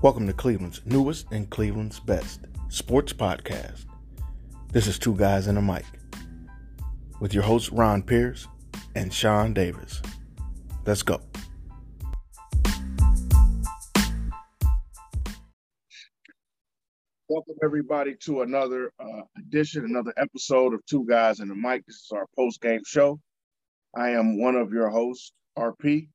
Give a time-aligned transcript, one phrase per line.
[0.00, 3.84] Welcome to Cleveland's newest and Cleveland's best sports podcast.
[4.70, 5.84] This is Two Guys and a Mic
[7.18, 8.46] with your hosts Ron Pierce
[8.94, 10.00] and Sean Davis.
[10.86, 11.20] Let's go.
[17.28, 21.84] Welcome, everybody, to another uh, edition, another episode of Two Guys and a Mic.
[21.86, 23.18] This is our post game show.
[23.96, 26.06] I am one of your hosts, RP.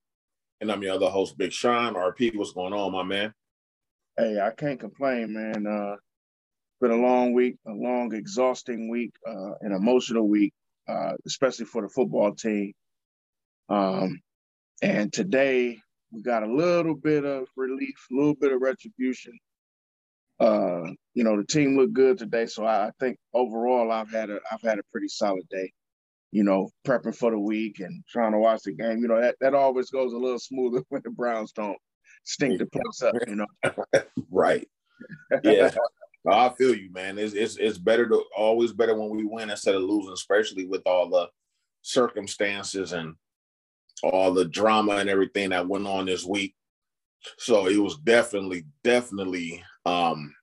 [0.62, 1.96] And I'm your other host, Big Sean.
[1.96, 3.34] RP, what's going on, my man?
[4.18, 5.68] Hey, I can't complain, man.
[5.68, 5.98] Uh,
[6.82, 10.54] been a long week, a long, exhausting week, uh, an emotional week,
[10.88, 12.74] uh, especially for the football team.
[13.70, 14.20] Um,
[14.82, 15.80] and today
[16.12, 19.34] we got a little bit of relief, a little bit of retribution.
[20.40, 20.84] Uh,
[21.16, 24.40] you know, the team looked good today, so I, I think overall I've had a
[24.52, 25.72] I've had a pretty solid day.
[26.32, 29.00] You know, prepping for the week and trying to watch the game.
[29.00, 31.78] You know, that, that always goes a little smoother when the Browns don't
[32.24, 33.48] stink the place up, you know.
[34.32, 34.68] right.
[35.44, 35.72] Yeah.
[36.26, 37.18] I feel you, man.
[37.18, 40.82] It's, it's it's better to always better when we win instead of losing, especially with
[40.86, 41.28] all the
[41.82, 43.16] circumstances and
[44.04, 46.56] all the drama and everything that went on this week.
[47.38, 50.34] So it was definitely, definitely um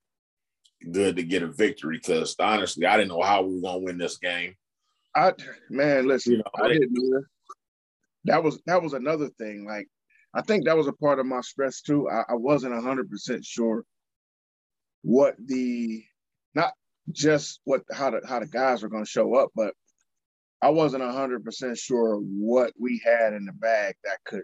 [0.92, 3.98] good to get a victory because honestly, I didn't know how we were gonna win
[3.98, 4.54] this game.
[5.16, 5.32] I
[5.70, 7.28] man, listen, you know, I didn't either.
[8.24, 9.64] That was that was another thing.
[9.66, 9.88] Like
[10.34, 12.08] I think that was a part of my stress too.
[12.08, 13.84] I, I wasn't hundred percent sure
[15.02, 16.04] what the
[16.54, 16.72] not
[17.10, 19.74] just what how the how the guys were going to show up, but
[20.62, 24.42] I wasn't hundred percent sure what we had in the bag that could,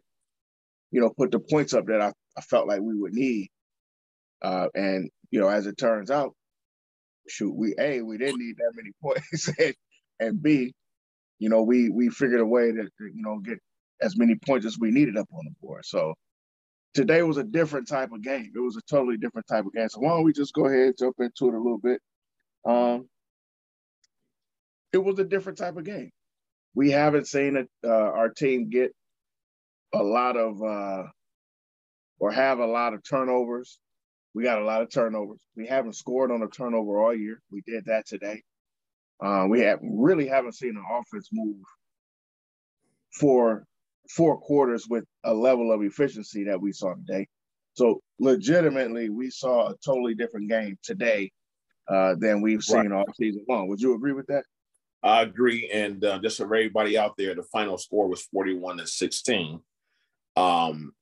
[0.90, 3.50] you know, put the points up that I, I felt like we would need.
[4.42, 6.34] Uh, and you know, as it turns out,
[7.28, 9.74] shoot, we a we didn't need that many points, and,
[10.18, 10.74] and b,
[11.38, 13.58] you know, we we figured a way to, to you know get
[14.00, 15.84] as many points as we needed up on the board.
[15.84, 16.14] So
[16.94, 18.52] today was a different type of game.
[18.54, 19.88] It was a totally different type of game.
[19.88, 22.00] So why don't we just go ahead and jump into it a little bit?
[22.66, 23.08] Um,
[24.92, 26.10] it was a different type of game.
[26.74, 28.92] We haven't seen it, uh, our team get
[29.94, 31.04] a lot of uh,
[32.18, 33.78] or have a lot of turnovers.
[34.34, 35.40] We got a lot of turnovers.
[35.56, 37.40] We haven't scored on a turnover all year.
[37.50, 38.42] We did that today.
[39.22, 41.62] Uh, we have really haven't seen an offense move
[43.18, 43.66] for
[44.10, 47.26] four quarters with a level of efficiency that we saw today.
[47.74, 51.30] So legitimately, we saw a totally different game today
[51.88, 52.92] uh, than we've seen right.
[52.92, 53.68] all season long.
[53.68, 54.44] Would you agree with that?
[55.02, 55.70] I agree.
[55.72, 59.60] And uh, just for everybody out there, the final score was 41 to 16.
[60.36, 60.92] Um,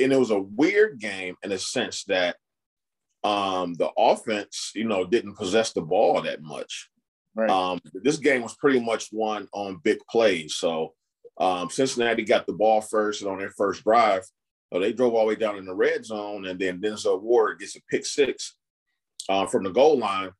[0.00, 2.36] and it was a weird game in a sense that
[3.22, 6.90] um, the offense, you know, didn't possess the ball that much.
[7.34, 7.50] Right.
[7.50, 10.56] Um, this game was pretty much won on big plays.
[10.56, 10.94] So
[11.38, 14.22] um, Cincinnati got the ball first and on their first drive.
[14.72, 17.60] So they drove all the way down in the red zone, and then Denzel Ward
[17.60, 18.56] gets a pick six
[19.28, 20.30] uh, from the goal line.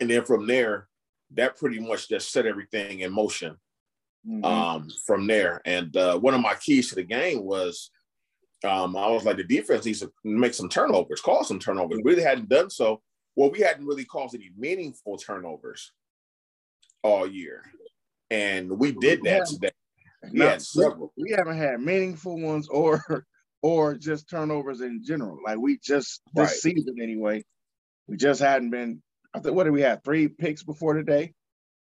[0.00, 0.88] And then from there,
[1.34, 3.56] that pretty much just set everything in motion
[4.26, 4.44] mm-hmm.
[4.44, 5.60] um, from there.
[5.64, 7.90] And uh, one of my keys to the game was
[8.64, 11.98] um, I was like, the defense needs to make some turnovers, cause some turnovers.
[12.02, 13.02] We really hadn't done so.
[13.34, 15.92] Well, we hadn't really caused any meaningful turnovers
[17.02, 17.64] all year.
[18.30, 19.70] And we did that today.
[20.32, 21.12] Yes, several.
[21.16, 23.26] We haven't had meaningful ones or
[23.62, 25.38] or just turnovers in general.
[25.44, 26.74] Like we just this right.
[26.74, 27.44] season anyway,
[28.06, 29.02] we just hadn't been.
[29.34, 30.02] I think what did we have?
[30.04, 31.34] Three picks before today.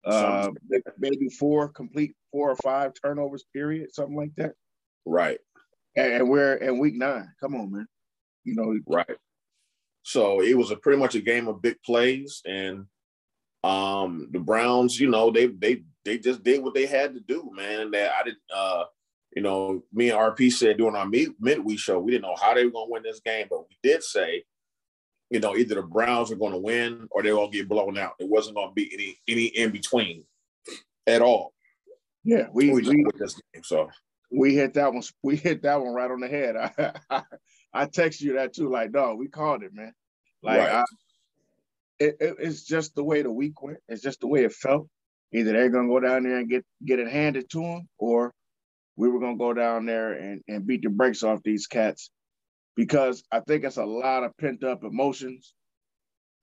[0.05, 0.49] Uh,
[0.97, 3.45] maybe four complete four or five turnovers.
[3.53, 4.51] Period, something like that.
[5.05, 5.39] Right.
[5.95, 7.29] And, and we're in week nine.
[7.39, 7.88] Come on, man.
[8.43, 8.77] You know.
[8.88, 9.17] Right.
[10.03, 12.85] So it was a pretty much a game of big plays, and
[13.63, 17.52] um, the Browns, you know, they they they just did what they had to do,
[17.53, 17.91] man.
[17.91, 18.86] That I didn't, uh,
[19.36, 22.53] you know, me and RP said during our mid- midweek show, we didn't know how
[22.53, 24.44] they were going to win this game, but we did say,
[25.30, 27.97] you know, either the Browns are going to win or they're going to get blown
[27.97, 28.14] out.
[28.19, 30.25] It wasn't going to be any any in between
[31.08, 31.53] at all.
[32.23, 33.90] Yeah, we, we, we this game, so
[34.32, 35.03] we hit that one.
[35.22, 36.56] We hit that one right on the head.
[36.58, 37.23] I I,
[37.73, 39.94] I text you that too, like, dog, we called it, man.
[40.41, 40.70] Like, right.
[40.70, 40.84] I,
[41.99, 43.79] it, it, it's just the way the week went.
[43.88, 44.88] It's just the way it felt.
[45.34, 48.34] Either they're gonna go down there and get get it handed to them, or
[48.96, 52.12] we were gonna go down there and, and beat the brakes off these cats.
[52.76, 55.53] Because I think it's a lot of pent up emotions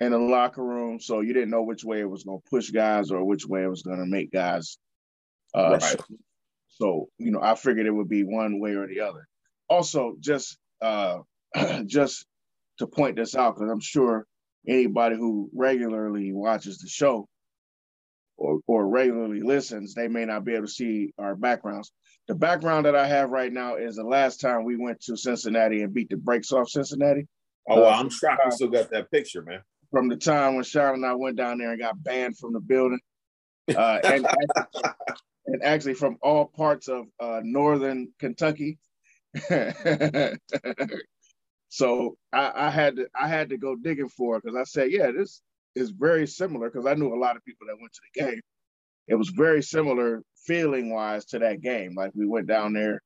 [0.00, 1.00] in the locker room.
[1.00, 3.68] So you didn't know which way it was gonna push guys or which way it
[3.68, 4.78] was gonna make guys
[5.54, 5.96] uh right.
[6.68, 9.26] so you know, I figured it would be one way or the other.
[9.68, 11.18] Also, just uh
[11.86, 12.26] just
[12.78, 14.26] to point this out, because I'm sure
[14.66, 17.28] anybody who regularly watches the show
[18.40, 21.92] or, or regularly listens, they may not be able to see our backgrounds.
[22.26, 25.82] The background that I have right now is the last time we went to Cincinnati
[25.82, 27.28] and beat the brakes off Cincinnati.
[27.68, 29.60] Oh, uh, I'm shocked you still got that picture, man.
[29.90, 32.60] From the time when Sean and I went down there and got banned from the
[32.60, 33.00] building.
[33.68, 34.26] Uh, and,
[35.46, 38.78] and actually from all parts of uh, northern Kentucky.
[41.68, 44.90] so I, I, had to I had to go digging for it because I said,
[44.90, 45.42] yeah, this
[45.74, 48.40] is very similar because I knew a lot of people that went to the game.
[49.08, 51.94] It was very similar feeling wise to that game.
[51.96, 53.00] Like we went down there,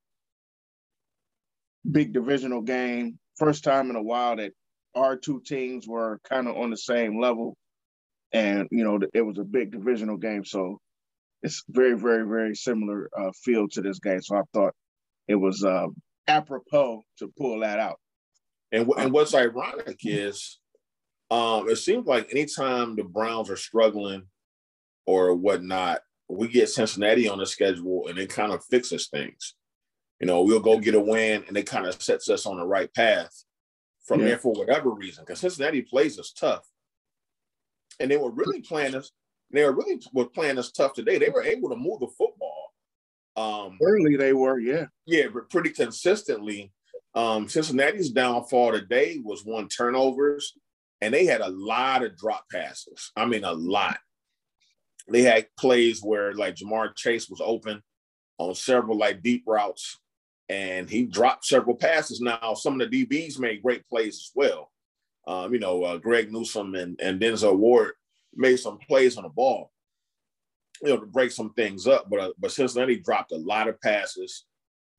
[1.90, 4.52] big divisional game, first time in a while that
[4.94, 7.56] our two teams were kind of on the same level,
[8.32, 10.44] and you know it was a big divisional game.
[10.44, 10.78] So
[11.44, 14.22] it's very, very, very similar uh, feel to this game.
[14.22, 14.74] So I thought
[15.28, 15.88] it was uh,
[16.26, 18.00] apropos to pull that out.
[18.72, 20.58] And, and what's ironic is
[21.34, 24.22] um, it seems like anytime the Browns are struggling
[25.04, 29.54] or whatnot, we get Cincinnati on the schedule and it kind of fixes things.
[30.20, 32.64] You know, we'll go get a win and it kind of sets us on the
[32.64, 33.44] right path
[34.06, 34.26] from yeah.
[34.26, 35.24] there for whatever reason.
[35.26, 36.64] Because Cincinnati plays us tough.
[37.98, 39.10] And they were really playing us
[39.50, 41.18] they were really were playing us tough today.
[41.18, 42.72] They were able to move the football.
[43.36, 44.86] Um, Early they were, yeah.
[45.04, 46.72] Yeah, but pretty consistently.
[47.14, 50.54] Um, Cincinnati's downfall today was one turnovers,
[51.00, 53.12] and they had a lot of drop passes.
[53.16, 53.98] I mean, a lot.
[55.08, 57.82] They had plays where like Ja'Marr Chase was open
[58.38, 59.98] on several like deep routes,
[60.48, 62.20] and he dropped several passes.
[62.20, 64.70] Now, some of the DBs made great plays as well.
[65.26, 67.92] Um, you know, uh, Greg Newsome and, and Denzel Ward
[68.34, 69.70] made some plays on the ball,
[70.82, 72.08] you know, to break some things up.
[72.10, 74.44] But uh, but Cincinnati dropped a lot of passes,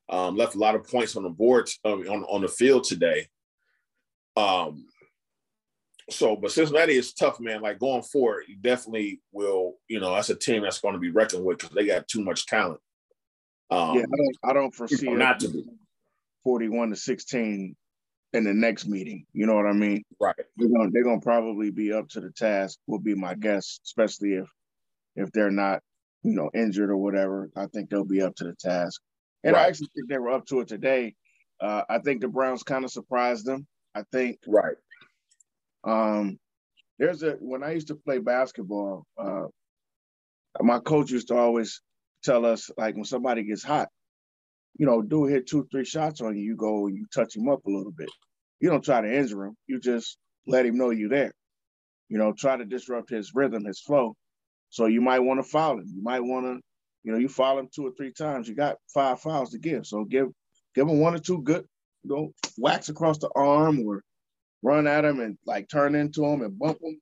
[0.09, 3.27] um, left a lot of points on the board on on the field today.
[4.35, 4.85] Um,
[6.09, 7.61] so, but Cincinnati is tough, man.
[7.61, 9.75] Like going forward, you definitely will.
[9.87, 12.23] You know, that's a team that's going to be reckoned with because they got too
[12.23, 12.79] much talent.
[13.71, 15.65] Um, yeah, I don't, I don't foresee not to be
[16.43, 17.75] forty-one to sixteen
[18.33, 19.25] in the next meeting.
[19.33, 20.03] You know what I mean?
[20.19, 20.35] Right.
[20.57, 22.77] They're gonna they're gonna probably be up to the task.
[22.85, 24.47] Will be my guess, especially if
[25.15, 25.81] if they're not
[26.21, 27.49] you know injured or whatever.
[27.55, 29.01] I think they'll be up to the task.
[29.43, 29.65] And right.
[29.65, 31.15] I actually think they were up to it today.
[31.59, 33.65] Uh, I think the Browns kind of surprised them.
[33.95, 34.39] I think.
[34.45, 34.75] Right.
[35.85, 36.37] Um,
[36.97, 39.45] there's a when I used to play basketball, uh,
[40.61, 41.81] my coach used to always
[42.23, 43.89] tell us like when somebody gets hot,
[44.77, 47.49] you know, do hit two, three shots on you, you go and you touch him
[47.49, 48.09] up a little bit.
[48.59, 49.55] You don't try to injure him.
[49.67, 50.17] You just
[50.47, 51.33] let him know you're there.
[52.09, 54.15] You know, try to disrupt his rhythm, his flow.
[54.69, 55.85] So you might want to foul him.
[55.93, 56.59] You might want to,
[57.03, 58.47] you know, you foul him two or three times.
[58.47, 59.85] You got five fouls to give.
[59.85, 60.27] So give
[60.73, 61.65] give him one or two good,
[62.03, 64.01] you know, whacks across the arm or
[64.65, 66.99] run at him and like turn into him and bump him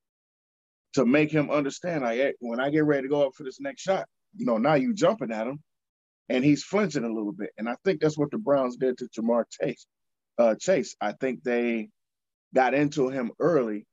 [0.94, 2.04] to make him understand.
[2.04, 4.06] Like when I get ready to go up for this next shot,
[4.36, 5.60] you know, now you jumping at him
[6.30, 7.52] and he's flinching a little bit.
[7.58, 9.86] And I think that's what the Browns did to Ja'Marr Chase.
[10.38, 11.90] Uh, Chase, I think they
[12.54, 13.86] got into him early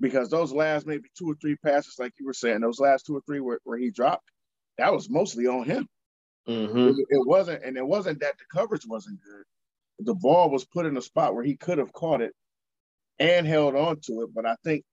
[0.00, 3.16] because those last maybe two or three passes, like you were saying, those last two
[3.16, 4.30] or three where, where he dropped,
[4.78, 5.88] that was mostly on him.
[6.48, 6.88] Mm-hmm.
[6.88, 9.44] It, it, wasn't, and it wasn't that the coverage wasn't good.
[9.98, 12.32] The ball was put in a spot where he could have caught it
[13.18, 14.84] and held on to it, but I think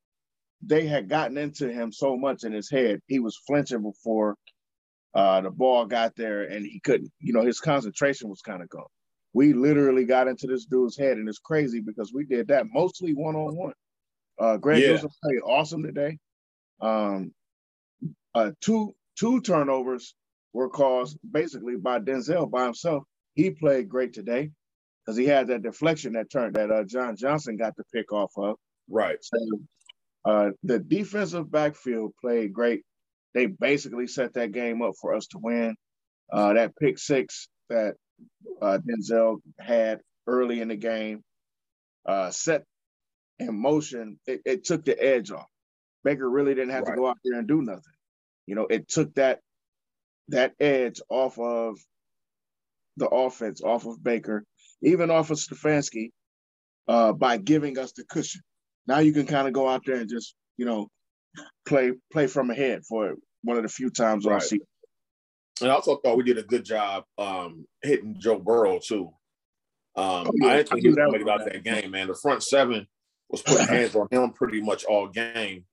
[0.66, 4.36] they had gotten into him so much in his head, he was flinching before
[5.14, 8.70] uh, the ball got there and he couldn't, you know, his concentration was kind of
[8.70, 8.86] gone.
[9.34, 13.14] We literally got into this dude's head, and it's crazy because we did that mostly
[13.14, 13.74] one on one.
[14.40, 14.90] Uh, Greg yeah.
[14.90, 16.18] Newsome played awesome today.
[16.80, 17.34] Um,
[18.36, 20.16] uh, two two turnovers
[20.54, 23.04] were caused basically by Denzel by himself.
[23.34, 24.52] He played great today
[25.06, 28.32] because he had that deflection that turned that uh, John Johnson got the pick off
[28.38, 28.56] of.
[28.90, 29.18] Right.
[29.22, 29.38] So
[30.26, 32.84] uh, the defensive backfield played great
[33.34, 35.76] they basically set that game up for us to win.
[36.32, 37.96] Uh, that pick six that
[38.62, 41.24] uh, Denzel had early in the game
[42.06, 42.64] uh, set
[43.40, 45.48] in motion, it, it, took the edge off.
[46.04, 46.92] Baker really didn't have right.
[46.92, 47.82] to go out there and do nothing.
[48.46, 49.40] You know, it took that
[50.30, 51.78] that edge off of
[52.98, 54.46] the offense, off of Baker,
[54.84, 56.12] even off of Stefanski,
[56.88, 58.42] uh, by giving us the cushion.
[58.88, 60.88] Now you can kind of go out there and just, you know,
[61.66, 64.42] play play from ahead for one of the few times right.
[64.42, 64.60] I see.
[65.62, 69.10] And I also thought we did a good job um, hitting Joe Burrow too.
[69.96, 70.48] Um, oh, yeah.
[70.48, 72.08] I didn't think he was going to make it out that game, man.
[72.08, 72.88] The front seven
[73.30, 75.66] was putting hands on him pretty much all game,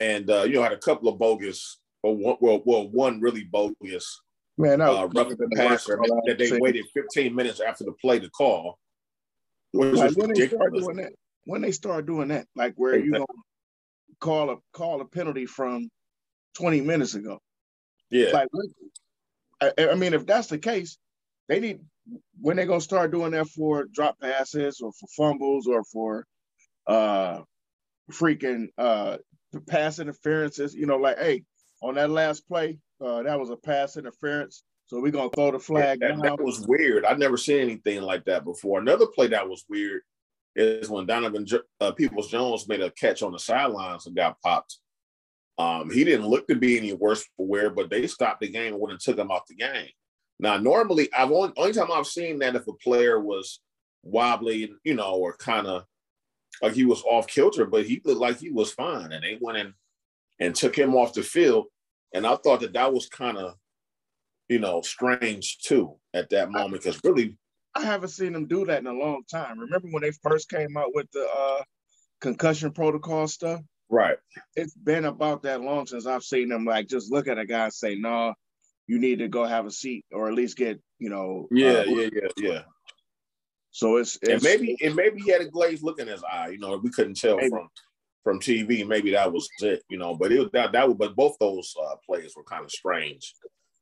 [0.00, 3.44] and uh, you know had a couple of bogus, or one, well, well, one really
[3.44, 4.20] bogus.
[4.58, 8.18] Man, that uh, roughing the passer that, that they waited 15 minutes after the play
[8.18, 8.76] to call.
[9.72, 11.12] Like when they start doing that,
[11.44, 13.24] when they start doing that, like where you gonna
[14.18, 15.88] call a call a penalty from
[16.56, 17.38] 20 minutes ago.
[18.10, 18.30] Yeah.
[18.32, 18.48] Like,
[19.60, 20.98] I, I mean, if that's the case,
[21.48, 21.80] they need
[22.40, 26.24] when they gonna start doing that for drop passes or for fumbles or for
[26.88, 27.42] uh
[28.10, 29.18] freaking uh
[29.68, 30.74] pass interferences?
[30.74, 31.44] You know, like hey,
[31.80, 34.62] on that last play, uh, that was a pass interference.
[34.86, 36.00] So we're gonna throw the flag.
[36.00, 37.04] That, that was weird.
[37.04, 38.80] I've never seen anything like that before.
[38.80, 40.02] Another play that was weird
[40.56, 41.46] is when Donovan
[41.80, 44.78] uh, Peoples Jones made a catch on the sidelines and got popped.
[45.58, 48.74] Um, he didn't look to be any worse for wear, but they stopped the game
[48.74, 49.88] and went and took him off the game.
[50.40, 53.60] Now, normally, I've only, only time I've seen that if a player was
[54.04, 55.84] wobbly, you know, or kind of
[56.62, 59.58] like he was off kilter, but he looked like he was fine, and they went
[59.58, 59.74] in
[60.40, 61.66] and took him off the field.
[62.14, 63.54] And I thought that that was kind of,
[64.48, 67.36] you know, strange too at that moment because really,
[67.74, 69.58] I haven't seen them do that in a long time.
[69.58, 71.62] Remember when they first came out with the uh,
[72.20, 73.60] concussion protocol stuff?
[73.90, 74.18] Right.
[74.56, 77.64] It's been about that long since I've seen them like just look at a guy
[77.64, 78.34] and say, "No, nah,
[78.86, 81.84] you need to go have a seat or at least get, you know." Yeah, uh,
[81.84, 82.60] yeah, yeah, yeah.
[83.70, 86.48] So it's, it's and maybe and maybe he had a glaze look in his eye.
[86.48, 87.50] You know, we couldn't tell maybe.
[87.50, 87.68] from
[88.24, 88.86] from TV.
[88.86, 89.82] Maybe that was it.
[89.88, 92.64] You know, but it was that that was, but both those uh, plays were kind
[92.64, 93.34] of strange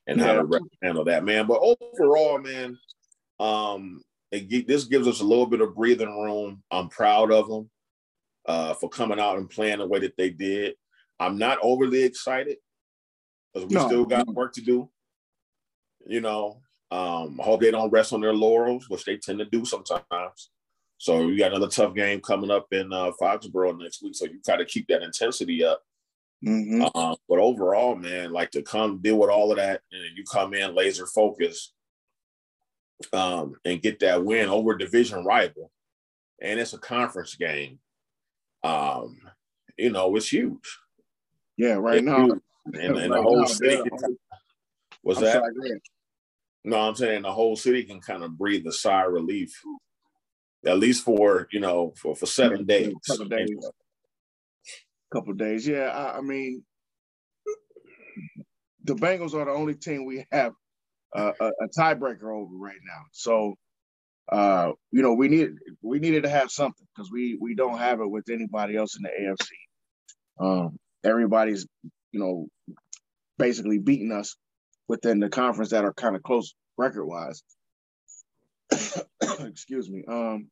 [0.07, 0.27] and yeah.
[0.27, 1.47] how to handle that man.
[1.47, 2.79] But overall, man,
[3.41, 6.63] um, it, this gives us a little bit of breathing room.
[6.71, 7.71] I'm proud of them
[8.47, 10.75] uh, for coming out and playing the way that they did.
[11.19, 12.59] I'm not overly excited
[13.53, 13.87] because we no.
[13.87, 14.91] still got work to do.
[16.07, 19.45] You know, um, I hope they don't rest on their laurels, which they tend to
[19.45, 20.51] do sometimes.
[20.99, 24.41] So you got another tough game coming up in uh, Foxborough next week, so you
[24.47, 25.83] got to keep that intensity up.
[26.45, 26.97] Mm-hmm.
[26.97, 30.55] Um, but overall, man, like to come deal with all of that, and you come
[30.55, 31.73] in laser focused
[33.13, 35.71] um, and get that win over division rival,
[36.41, 37.79] and it's a conference game
[38.67, 39.19] um,
[39.77, 40.79] you know, it's huge.
[41.57, 42.27] Yeah, right it's now.
[42.27, 42.39] Huge.
[42.67, 43.83] And, and right the whole now, city
[45.03, 45.35] was that?
[45.35, 45.81] Sorry,
[46.65, 49.53] no, I'm saying the whole city can kind of breathe a sigh of relief,
[50.67, 52.93] at least for you know for for seven days.
[53.07, 53.71] Couple days.
[55.13, 55.67] Couple days.
[55.67, 56.65] Yeah, I, I, mean,
[58.85, 60.53] the Bengals are the only team we have
[61.15, 63.03] uh, a, a tiebreaker over right now.
[63.13, 63.55] So
[64.31, 65.51] uh, you know, we need
[65.83, 69.03] we needed to have something because we we don't have it with anybody else in
[69.03, 69.49] the AFC.
[70.39, 71.67] Um, everybody's,
[72.11, 72.49] you know,
[73.39, 74.37] basically beating us
[74.89, 77.43] within the conference that are kind of close record wise.
[79.39, 80.05] Excuse me.
[80.09, 80.49] Um,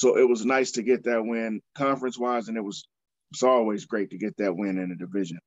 [0.00, 2.86] so it was nice to get that win conference wise, and it was
[3.32, 5.40] it's always great to get that win in a division.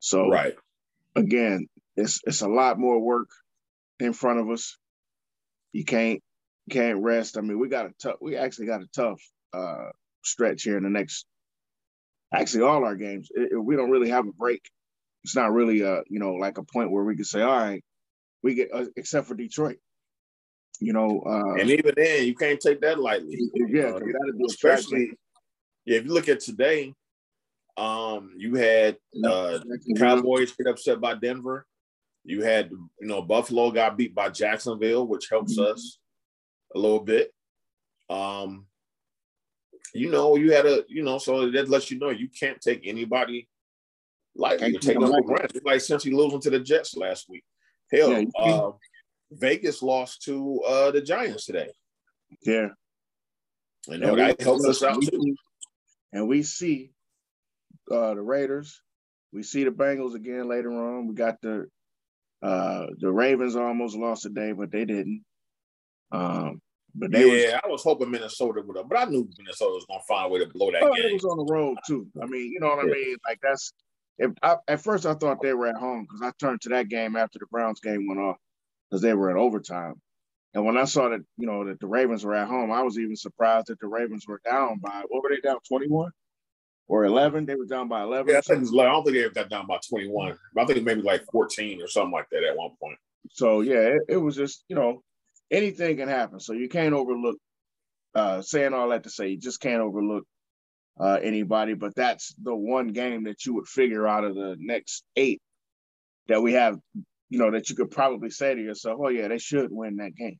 [0.00, 0.54] So right
[1.16, 3.30] again, it's it's a lot more work
[3.98, 4.76] in front of us.
[5.72, 6.20] You can't
[6.70, 7.38] can't rest.
[7.38, 8.16] I mean, we got a tough.
[8.20, 9.22] We actually got a tough
[9.54, 9.88] uh,
[10.22, 11.24] stretch here in the next.
[12.34, 14.60] Actually, all our games, it, it, we don't really have a break.
[15.24, 17.82] It's not really a you know like a point where we can say, all right,
[18.42, 19.78] we get uh, except for Detroit.
[20.80, 23.38] You know, uh, and even then, you can't take that lightly.
[23.54, 24.00] Yeah, uh,
[24.46, 25.12] especially
[25.84, 26.94] yeah, if you look at today,
[27.76, 29.58] um, you had uh,
[29.96, 31.66] Cowboys get upset by Denver.
[32.24, 35.72] You had you know Buffalo got beat by Jacksonville, which helps mm-hmm.
[35.72, 35.98] us
[36.74, 37.32] a little bit.
[38.08, 38.66] Um,
[39.92, 42.86] you know, you had a, you know, so that lets you know you can't take
[42.86, 43.48] anybody
[44.72, 45.62] you take them for granted.
[45.64, 47.44] Like since he losing to the Jets last week.
[47.92, 48.72] Hell, yeah, uh,
[49.32, 51.70] Vegas lost to uh, the Giants today.
[52.42, 52.68] Yeah.
[53.88, 55.34] Know, and that helps us out too.
[56.12, 56.92] And we see
[57.90, 58.82] uh, the Raiders.
[59.32, 61.06] We see the Bengals again later on.
[61.06, 61.66] We got the
[62.42, 65.24] uh, the Ravens almost lost today, but they didn't.
[66.10, 66.60] Um,
[66.94, 70.00] but yeah, was, I was hoping Minnesota would have, but I knew Minnesota was gonna
[70.08, 71.06] find a way to blow that oh, game.
[71.06, 72.08] It was on the road too.
[72.20, 72.92] I mean, you know what yeah.
[72.92, 73.16] I mean?
[73.26, 73.72] Like that's
[74.18, 76.88] if I, at first I thought they were at home because I turned to that
[76.88, 78.36] game after the Browns game went off
[78.90, 79.94] because they were in overtime.
[80.52, 82.98] And when I saw that, you know, that the Ravens were at home, I was
[82.98, 86.10] even surprised that the Ravens were down by what were they down twenty one
[86.88, 87.46] or eleven?
[87.46, 88.32] They were down by eleven.
[88.32, 90.36] Yeah, I, think like, I don't think they got down by twenty one.
[90.58, 92.98] I think maybe like fourteen or something like that at one point.
[93.30, 95.02] So yeah, it, it was just you know
[95.50, 96.40] anything can happen.
[96.40, 97.36] So you can't overlook
[98.14, 100.24] uh, saying all that to say you just can't overlook
[100.98, 101.74] uh, anybody.
[101.74, 105.40] But that's the one game that you would figure out of the next eight
[106.28, 106.78] that we have,
[107.30, 110.16] you know, that you could probably say to yourself, "Oh yeah, they should win that
[110.16, 110.38] game."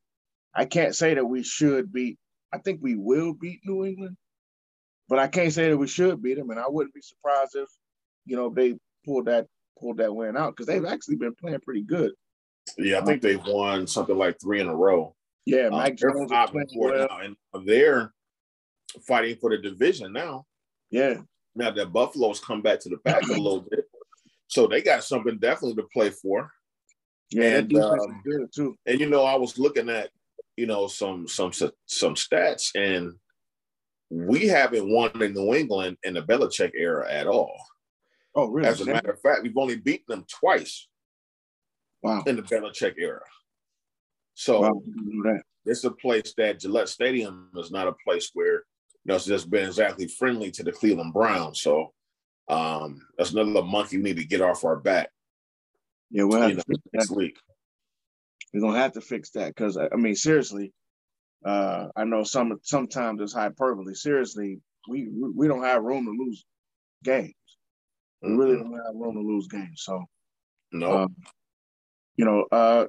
[0.53, 2.19] I can't say that we should beat.
[2.53, 4.17] I think we will beat New England,
[5.07, 6.49] but I can't say that we should beat them.
[6.49, 7.69] And I wouldn't be surprised if,
[8.25, 9.47] you know, they pulled that
[9.79, 12.11] pulled that win out because they've actually been playing pretty good.
[12.77, 15.15] Yeah, I think they've won something like three in a row.
[15.45, 17.07] Yeah, um, Mike um, Jones five well.
[17.09, 18.13] now, and they're
[19.07, 20.45] fighting for the division now.
[20.89, 21.21] Yeah.
[21.55, 23.85] Now that Buffalo's come back to the back a little bit,
[24.47, 26.49] so they got something definitely to play for.
[27.31, 28.77] Yeah, and, um, good too.
[28.85, 30.09] And you know, I was looking at,
[30.57, 31.51] you know, some some
[31.85, 33.13] some stats, and
[34.09, 37.55] we haven't won in New England in the Belichick era at all.
[38.35, 38.67] Oh, really?
[38.67, 40.87] As a matter of fact, we've only beaten them twice.
[42.03, 42.23] Wow.
[42.25, 43.21] In the Belichick era.
[44.33, 45.39] So wow.
[45.65, 49.49] it's a place that Gillette Stadium is not a place where you know it's just
[49.49, 51.61] been exactly friendly to the Cleveland Browns.
[51.61, 51.93] So
[52.47, 55.09] um that's another monkey we need to get off our back.
[56.11, 56.63] Yeah, we'll have know,
[56.93, 57.37] next week.
[58.53, 60.73] We're gonna have to fix that because I mean, seriously,
[61.45, 63.93] uh, I know some sometimes it's hyperbole.
[63.93, 66.45] Seriously, we we don't have room to lose
[67.03, 67.33] games.
[68.21, 68.37] We mm-hmm.
[68.37, 69.83] really don't have room to lose games.
[69.83, 70.03] So,
[70.73, 71.15] no, um,
[72.17, 72.85] you know, uh,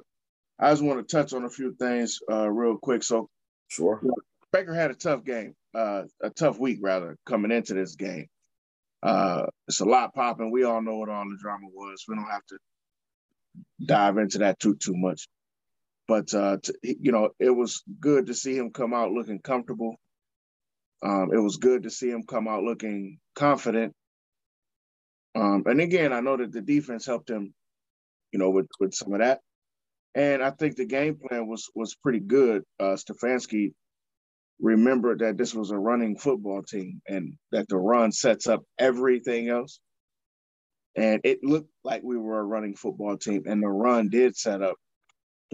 [0.59, 3.03] I just want to touch on a few things uh, real quick.
[3.03, 3.29] So,
[3.69, 4.15] sure, you know,
[4.51, 8.27] Baker had a tough game, uh, a tough week rather, coming into this game.
[9.01, 10.51] Uh, it's a lot popping.
[10.51, 12.03] We all know what all the drama was.
[12.07, 12.57] We don't have to
[13.83, 15.27] dive into that too too much.
[16.07, 19.95] But uh, to, you know, it was good to see him come out looking comfortable.
[21.01, 23.93] Um, it was good to see him come out looking confident.
[25.35, 27.53] Um, and again, I know that the defense helped him,
[28.31, 29.39] you know, with with some of that.
[30.15, 32.63] And I think the game plan was was pretty good.
[32.79, 33.73] Uh, Stefanski
[34.59, 39.49] remembered that this was a running football team and that the run sets up everything
[39.49, 39.79] else.
[40.95, 44.61] And it looked like we were a running football team, and the run did set
[44.61, 44.75] up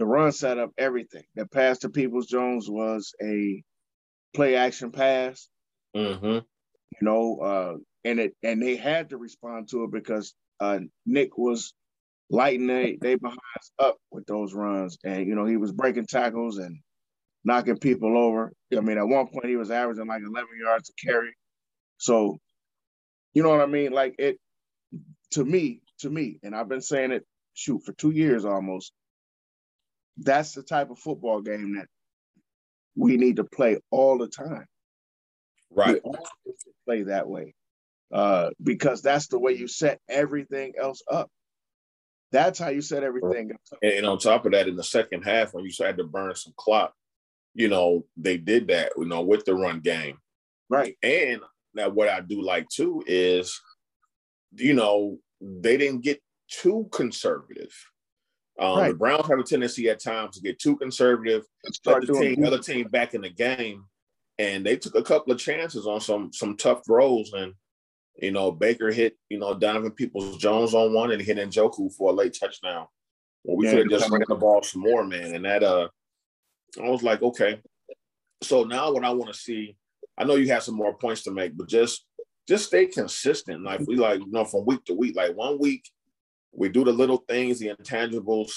[0.00, 1.24] the run set up everything.
[1.34, 3.62] The pass to Peoples Jones was a
[4.34, 5.46] play action pass.
[5.94, 6.26] Mm-hmm.
[6.26, 11.36] You know, uh, and it and they had to respond to it because uh, Nick
[11.36, 11.74] was
[12.30, 16.56] lighting they they behinds up with those runs, and you know he was breaking tackles
[16.58, 16.78] and
[17.44, 18.52] knocking people over.
[18.74, 21.34] I mean, at one point he was averaging like 11 yards to carry.
[21.98, 22.38] So,
[23.34, 23.92] you know what I mean?
[23.92, 24.38] Like it
[25.32, 28.92] to me, to me, and I've been saying it shoot for two years almost
[30.20, 31.86] that's the type of football game that
[32.96, 34.66] we need to play all the time.
[35.70, 36.00] Right.
[36.86, 37.54] play that way.
[38.12, 41.30] Uh, because that's the way you set everything else up.
[42.32, 43.78] That's how you set everything up.
[43.82, 46.52] And, on top of that, in the second half, when you had to burn some
[46.56, 46.92] clock,
[47.54, 50.18] you know, they did that, you know, with the run game.
[50.68, 50.96] Right.
[51.02, 51.40] And
[51.74, 53.60] now what I do like too is,
[54.56, 57.72] you know, they didn't get too conservative.
[58.58, 58.88] Um, right.
[58.88, 61.44] The Browns have a tendency at times to get too conservative,
[61.86, 63.84] let the team, other team back in the game,
[64.38, 67.32] and they took a couple of chances on some some tough throws.
[67.32, 67.54] And
[68.16, 72.10] you know, Baker hit you know Donovan Peoples Jones on one, and hit Njoku for
[72.10, 72.86] a late touchdown.
[73.44, 75.34] Well, we yeah, could have just ran the ball some more, man.
[75.34, 75.88] And that uh,
[76.82, 77.60] I was like, okay.
[78.42, 79.76] So now what I want to see,
[80.18, 82.04] I know you have some more points to make, but just
[82.50, 83.62] just stay consistent.
[83.62, 85.14] Like we like you know from week to week.
[85.14, 85.88] Like one week
[86.52, 88.50] we do the little things, the intangibles,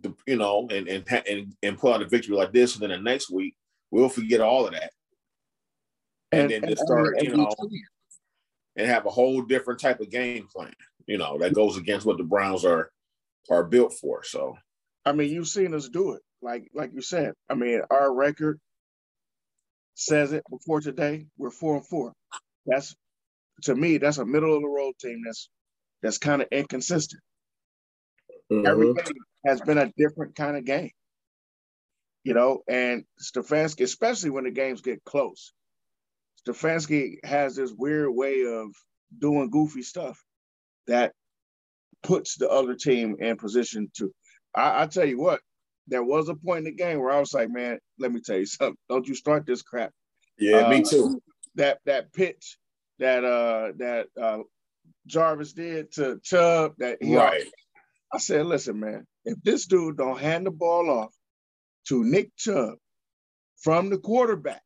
[0.00, 2.90] the, you know, and and and and pull out a victory like this, and then
[2.90, 3.56] the next week
[3.90, 4.92] we'll forget all of that,
[6.30, 7.50] and, and then just start, you know,
[8.76, 10.72] and have a whole different type of game plan,
[11.08, 12.90] you know, that goes against what the Browns are
[13.50, 14.22] are built for.
[14.22, 14.56] So,
[15.04, 17.32] I mean, you've seen us do it, like like you said.
[17.50, 18.60] I mean, our record
[19.94, 21.26] says it before today.
[21.36, 22.12] We're four and four.
[22.66, 22.94] That's
[23.62, 25.48] to me, that's a middle of the road team that's
[26.02, 27.22] that's kind of inconsistent.
[28.50, 28.66] Mm-hmm.
[28.66, 29.14] Every game
[29.46, 30.90] has been a different kind of game.
[32.24, 35.52] You know, and Stefanski, especially when the games get close,
[36.46, 38.70] Stefanski has this weird way of
[39.18, 40.22] doing goofy stuff
[40.86, 41.12] that
[42.02, 44.12] puts the other team in position to.
[44.54, 45.40] I, I tell you what,
[45.88, 48.38] there was a point in the game where I was like, man, let me tell
[48.38, 48.76] you something.
[48.88, 49.90] Don't you start this crap.
[50.38, 51.20] Yeah, uh, me too.
[51.56, 52.58] That that pitch
[52.98, 54.38] that uh that uh
[55.06, 57.44] Jarvis did to Chubb that he right.
[58.12, 61.12] I said, listen, man, if this dude don't hand the ball off
[61.88, 62.74] to Nick Chubb
[63.60, 64.62] from the quarterback,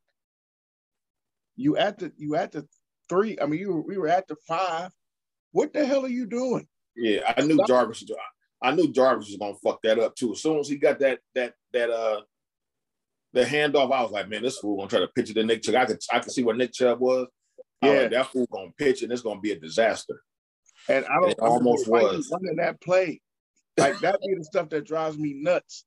[1.57, 2.66] you at the you at the
[3.09, 3.38] three.
[3.40, 4.90] I mean, you we were at the five.
[5.53, 6.66] What the hell are you doing?
[6.94, 8.05] Yeah, I knew Jarvis.
[8.62, 10.33] I knew Jarvis was gonna fuck that up too.
[10.33, 12.20] As soon as he got that that that uh
[13.33, 15.62] the handoff, I was like, man, this fool gonna try to pitch it to Nick
[15.62, 15.77] Chubb.
[15.77, 17.29] I could I could see what Nick Chubb was.
[17.83, 20.23] Yeah, like, that fool gonna pitch and it's gonna be a disaster.
[20.88, 23.21] And I don't it almost was running that play.
[23.77, 25.85] Like that be the stuff that drives me nuts.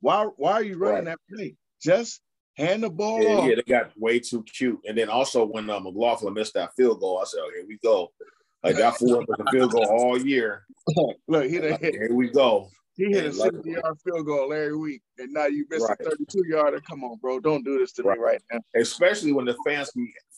[0.00, 1.16] Why why are you running right.
[1.16, 1.56] that play?
[1.82, 2.20] Just
[2.56, 3.48] hand the ball yeah, off.
[3.48, 4.80] Yeah, they got way too cute.
[4.86, 7.78] And then also when uh, McLaughlin missed that field goal, I said, oh, here we
[7.82, 8.12] go.
[8.62, 10.64] Like that fool with the field goal all year.
[11.28, 11.80] Look, he like.
[11.80, 12.68] Here we go.
[12.94, 15.98] He hit a 60 yard field goal every week, and now you missed right.
[16.00, 16.80] a 32 yarder.
[16.80, 17.40] Come on, bro.
[17.40, 18.18] Don't do this to right.
[18.18, 18.60] me right now.
[18.74, 19.90] Especially when the fans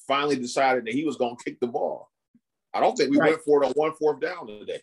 [0.07, 2.11] finally decided that he was going to kick the ball.
[2.73, 3.31] I don't think we right.
[3.31, 4.81] went for it on one fourth down today.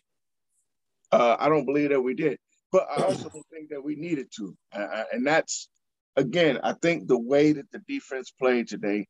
[1.10, 2.38] Uh, I don't believe that we did,
[2.70, 5.68] but I also don't think that we needed to, uh, and that's
[6.16, 9.06] again, I think the way that the defense played today,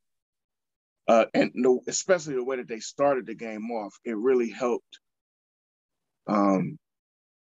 [1.07, 4.99] uh, and no, especially the way that they started the game off, it really helped
[6.27, 6.77] um,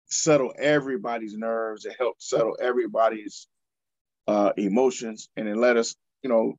[0.09, 1.85] settle everybody's nerves.
[1.85, 3.47] It helped settle everybody's
[4.27, 6.53] uh, emotions, and it let us, you know,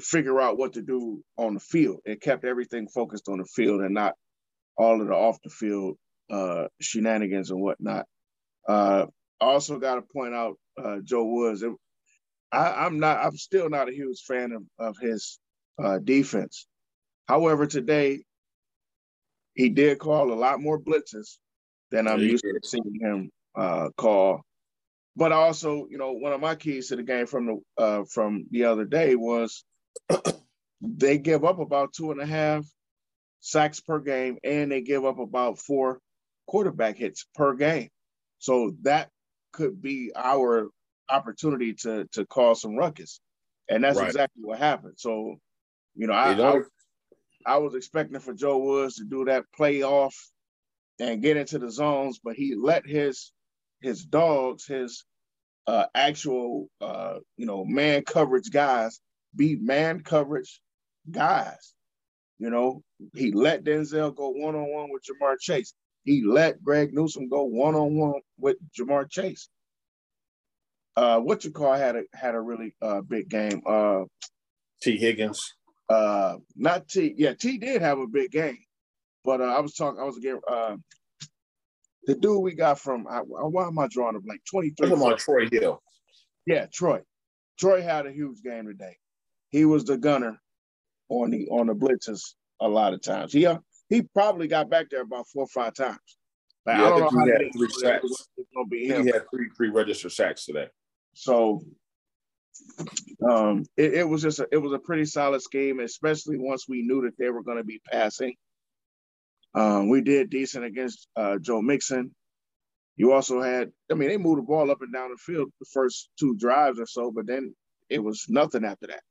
[0.00, 2.00] figure out what to do on the field.
[2.04, 4.14] It kept everything focused on the field and not
[4.76, 5.96] all of the off the field
[6.30, 8.06] uh, shenanigans and whatnot.
[8.66, 9.06] Uh,
[9.40, 11.62] also got to point out uh, Joe Woods.
[11.62, 11.72] It,
[12.50, 13.18] I, am not.
[13.18, 15.38] I'm still not a huge fan of, of his
[15.82, 16.66] uh, defense.
[17.26, 18.24] However, today
[19.54, 21.38] he did call a lot more blitzes
[21.92, 24.42] than I'm used to seeing him uh, call.
[25.14, 28.46] But also, you know, one of my keys to the game from the uh, from
[28.50, 29.62] the other day was
[30.80, 32.64] they give up about two and a half
[33.40, 36.00] sacks per game, and they give up about four
[36.46, 37.90] quarterback hits per game.
[38.38, 39.10] So that
[39.52, 40.68] could be our
[41.10, 43.20] opportunity to to cause some ruckus,
[43.68, 44.06] and that's right.
[44.06, 44.94] exactly what happened.
[44.96, 45.36] So,
[45.94, 46.60] you know, I, I,
[47.44, 50.31] I was expecting for Joe Woods to do that play off
[51.02, 53.32] and get into the zones, but he let his
[53.80, 55.04] his dogs, his
[55.66, 59.00] uh, actual uh, you know man coverage guys
[59.34, 60.60] be man coverage
[61.10, 61.74] guys.
[62.38, 62.82] You know,
[63.14, 65.74] he let Denzel go one on one with Ja'Marr Chase.
[66.04, 69.48] He let Greg Newsome go one on one with Ja'Marr Chase.
[70.96, 73.62] Uh, what you call had a had a really uh, big game.
[73.66, 74.02] Uh,
[74.82, 75.40] Tee Higgins.
[75.88, 77.14] Uh, not T.
[77.16, 78.58] Yeah, T did have a big game,
[79.24, 80.00] but uh, I was talking.
[80.00, 80.40] I was again.
[80.48, 80.76] Uh,
[82.04, 83.06] the dude we got from.
[83.06, 84.88] I, why am I drawing him like twenty three?
[84.88, 85.82] Come on, Troy Hill.
[86.46, 87.00] Yeah, Troy.
[87.58, 88.96] Troy had a huge game today.
[89.50, 90.40] He was the gunner
[91.08, 93.32] on the on the blitzes a lot of times.
[93.32, 93.58] He uh,
[93.88, 95.98] he probably got back there about four or five times.
[96.64, 98.04] Like, yeah, I, don't I think he had three sacks.
[98.36, 99.04] It's gonna be him.
[99.04, 100.68] He had three three registered sacks today.
[101.14, 101.62] So
[103.28, 106.82] um, it, it, was just a, it was a pretty solid scheme, especially once we
[106.82, 108.34] knew that they were going to be passing.
[109.54, 112.14] Um, we did decent against uh, Joe Mixon.
[112.96, 115.66] You also had, I mean, they moved the ball up and down the field the
[115.72, 117.54] first two drives or so, but then
[117.88, 119.02] it was nothing after that.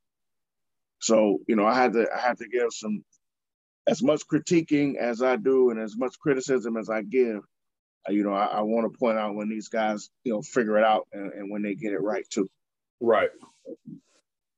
[0.99, 3.03] So you know, I had to I had to give some
[3.87, 7.41] as much critiquing as I do and as much criticism as I give.
[8.07, 10.77] Uh, you know, I, I want to point out when these guys you know figure
[10.77, 12.49] it out and, and when they get it right too.
[12.99, 13.29] Right.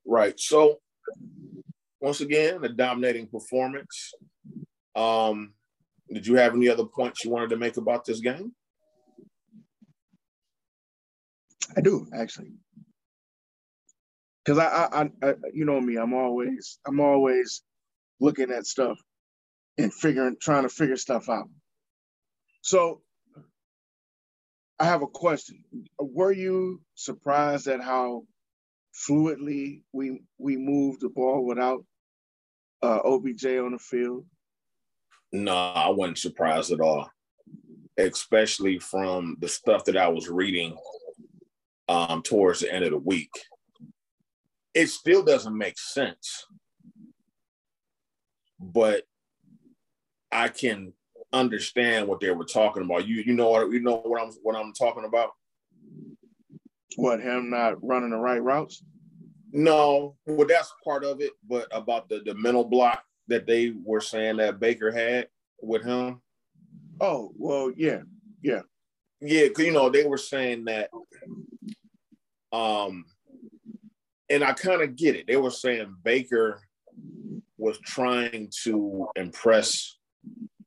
[0.05, 0.37] Right.
[0.37, 0.79] So
[2.01, 4.11] once again, a dominating performance.
[4.95, 5.53] Um,
[6.13, 8.53] did you have any other points you wanted to make about this game?
[11.75, 12.51] I do actually,
[14.43, 17.63] because I, I, I, you know me, I'm always, I'm always
[18.19, 18.97] looking at stuff
[19.77, 21.49] and figuring, trying to figure stuff out.
[22.61, 23.01] So,
[24.79, 25.63] I have a question.
[25.99, 28.23] Were you surprised at how
[28.93, 31.85] fluidly we we moved the ball without
[32.81, 34.25] uh, OBJ on the field?
[35.33, 37.09] No, I wasn't surprised at all,
[37.97, 40.77] especially from the stuff that I was reading
[41.89, 43.31] um, towards the end of the week.
[44.75, 46.45] It still doesn't make sense,
[48.59, 49.03] but
[50.31, 50.93] I can
[51.31, 53.07] understand what they were talking about.
[53.07, 55.31] You you know what you know what I'm what I'm talking about.
[56.95, 58.83] What him not running the right routes?
[59.51, 64.01] No, well that's part of it, but about the the mental block that they were
[64.01, 65.27] saying that Baker had
[65.61, 66.21] with him.
[66.99, 68.01] Oh well, yeah,
[68.41, 68.61] yeah,
[69.21, 69.47] yeah.
[69.49, 70.89] Cause you know they were saying that,
[72.51, 73.05] um,
[74.29, 75.27] and I kind of get it.
[75.27, 76.61] They were saying Baker
[77.57, 79.97] was trying to impress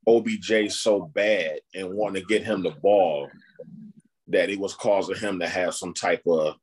[0.09, 3.29] OBJ so bad and wanting to get him the ball
[4.29, 6.55] that it was causing him to have some type of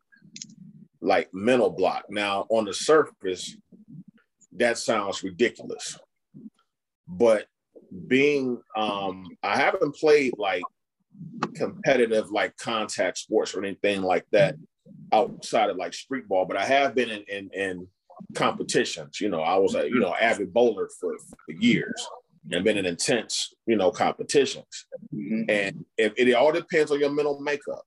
[1.01, 2.06] like mental block.
[2.10, 3.58] Now, on the surface,
[4.58, 5.98] that sounds ridiculous.
[7.08, 7.48] But
[8.08, 10.63] being um I haven't played like
[11.56, 14.56] competitive like contact sports or anything like that
[15.12, 17.88] outside of like street ball, but I have been in in, in
[18.36, 19.22] competitions.
[19.22, 22.08] You know, I was a you know avid bowler for, for years
[22.52, 24.86] and been in intense you know competitions.
[25.13, 25.44] Mm-hmm.
[25.50, 27.84] And if, it all depends on your mental makeup.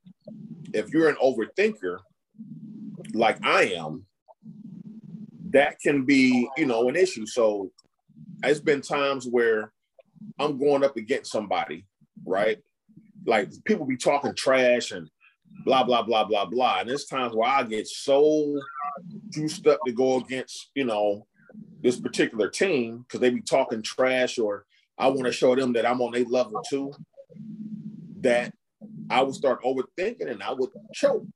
[0.73, 1.99] If you're an overthinker,
[3.15, 4.07] like I am,
[5.51, 7.27] that can be you know an issue.
[7.27, 7.71] So
[8.43, 9.73] it's been times where
[10.39, 11.87] I'm going up against somebody,
[12.25, 12.59] right?
[13.25, 15.09] Like people be talking trash and
[15.65, 16.81] blah blah blah blah blah.
[16.81, 18.59] And there's times where I get so
[19.31, 21.27] juiced up to go against, you know,
[21.83, 24.65] this particular team because they be talking trash or
[24.99, 26.93] I want to show them that I'm on a level too.
[28.21, 28.53] That
[29.11, 31.27] I would start overthinking and I would choke.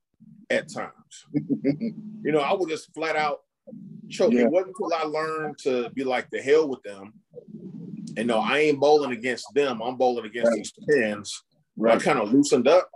[0.49, 1.25] at times.
[1.33, 3.41] you know, I would just flat out
[4.09, 4.33] choke.
[4.33, 4.41] Yeah.
[4.41, 7.13] It wasn't until I learned to be like the hell with them.
[8.17, 9.81] And no, I ain't bowling against them.
[9.81, 10.57] I'm bowling against right.
[10.57, 11.43] these pins.
[11.77, 11.95] Right.
[11.95, 12.89] I kind of loosened up.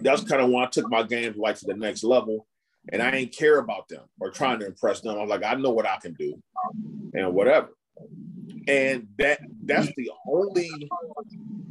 [0.00, 2.46] That's kind of when I took my game like to the next level.
[2.92, 5.16] And I ain't care about them or trying to impress them.
[5.16, 6.34] I'm like, I know what I can do
[7.14, 7.68] and whatever.
[8.66, 10.70] And that that's the only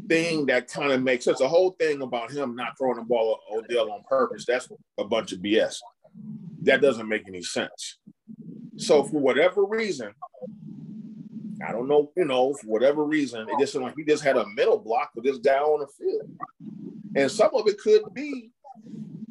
[0.07, 1.39] thing that kind of makes sense.
[1.39, 5.03] The whole thing about him not throwing the ball at Odell on purpose, that's a
[5.03, 5.75] bunch of BS.
[6.62, 7.97] That doesn't make any sense.
[8.78, 10.13] So for whatever reason,
[11.67, 14.45] I don't know, you know, for whatever reason, it just like he just had a
[14.56, 16.30] mental block with this guy on the field.
[17.15, 18.52] And some of it could be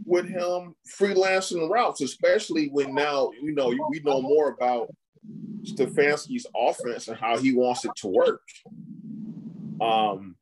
[0.04, 4.88] with him freelancing routes, especially when now, you know, we know more about
[5.62, 8.42] Stefanski's offense and how he wants it to work.
[9.80, 10.36] Um,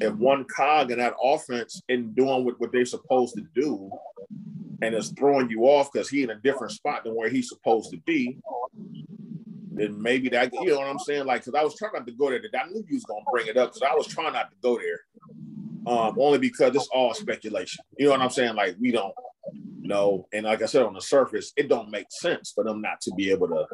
[0.00, 3.90] if one cog in that offense in doing what, what they're supposed to do
[4.82, 7.90] and it's throwing you off because he in a different spot than where he's supposed
[7.90, 8.38] to be,
[9.72, 11.26] then maybe that you know what I'm saying?
[11.26, 12.40] Like, because I was trying not to go there.
[12.40, 14.78] I knew you was gonna bring it up because I was trying not to go
[14.78, 15.00] there.
[15.86, 17.82] Um, only because it's all speculation.
[17.98, 18.54] You know what I'm saying?
[18.54, 19.14] Like we don't
[19.80, 20.26] know.
[20.32, 23.14] And like I said, on the surface, it don't make sense for them not to
[23.14, 23.66] be able to,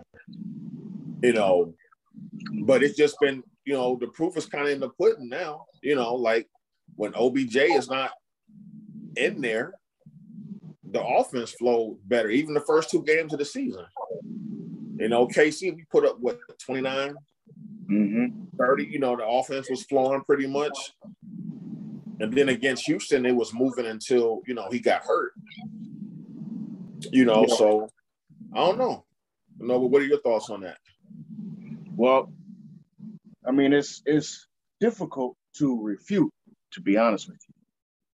[1.22, 1.74] you know,
[2.62, 5.66] but it's just been you know, the proof is kind of in the pudding now.
[5.82, 6.48] You know, like
[6.94, 8.12] when OBJ is not
[9.16, 9.74] in there,
[10.96, 13.84] the offense flowed better, even the first two games of the season.
[14.98, 17.14] You know, KC, we put up what 29,
[17.90, 18.26] mm-hmm.
[18.58, 20.94] 30, you know, the offense was flowing pretty much.
[22.18, 25.32] And then against Houston, it was moving until, you know, he got hurt.
[27.12, 27.90] You know, so
[28.54, 29.04] I don't know.
[29.60, 30.78] You know, but what are your thoughts on that?
[31.94, 32.32] Well,
[33.46, 34.48] I mean, it's it's
[34.80, 36.32] difficult to refute,
[36.72, 37.54] to be honest with you,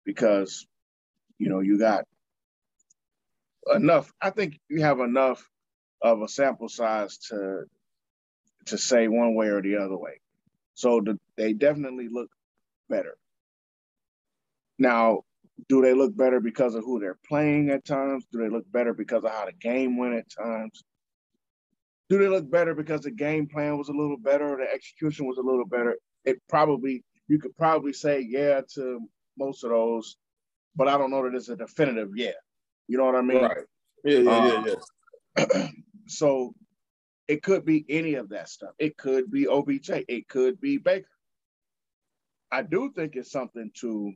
[0.04, 0.66] because
[1.38, 2.04] you know you got
[3.74, 4.12] enough.
[4.20, 5.48] I think you have enough
[6.02, 7.64] of a sample size to
[8.66, 10.20] to say one way or the other way.
[10.74, 12.30] So the, they definitely look
[12.88, 13.16] better.
[14.78, 15.22] Now,
[15.68, 18.26] do they look better because of who they're playing at times?
[18.30, 20.84] Do they look better because of how the game went at times?
[22.08, 25.26] do they look better because the game plan was a little better or the execution
[25.26, 25.96] was a little better?
[26.24, 29.00] It probably you could probably say yeah to
[29.36, 30.16] most of those,
[30.74, 32.32] but I don't know that it's a definitive yeah.
[32.88, 33.42] You know what I mean?
[33.42, 33.64] Right.
[34.04, 34.74] Yeah, yeah, um, yeah,
[35.38, 35.68] yeah.
[36.06, 36.54] so
[37.28, 38.70] it could be any of that stuff.
[38.78, 39.90] It could be OBJ.
[40.08, 41.06] It could be Baker.
[42.50, 44.12] I do think it's something to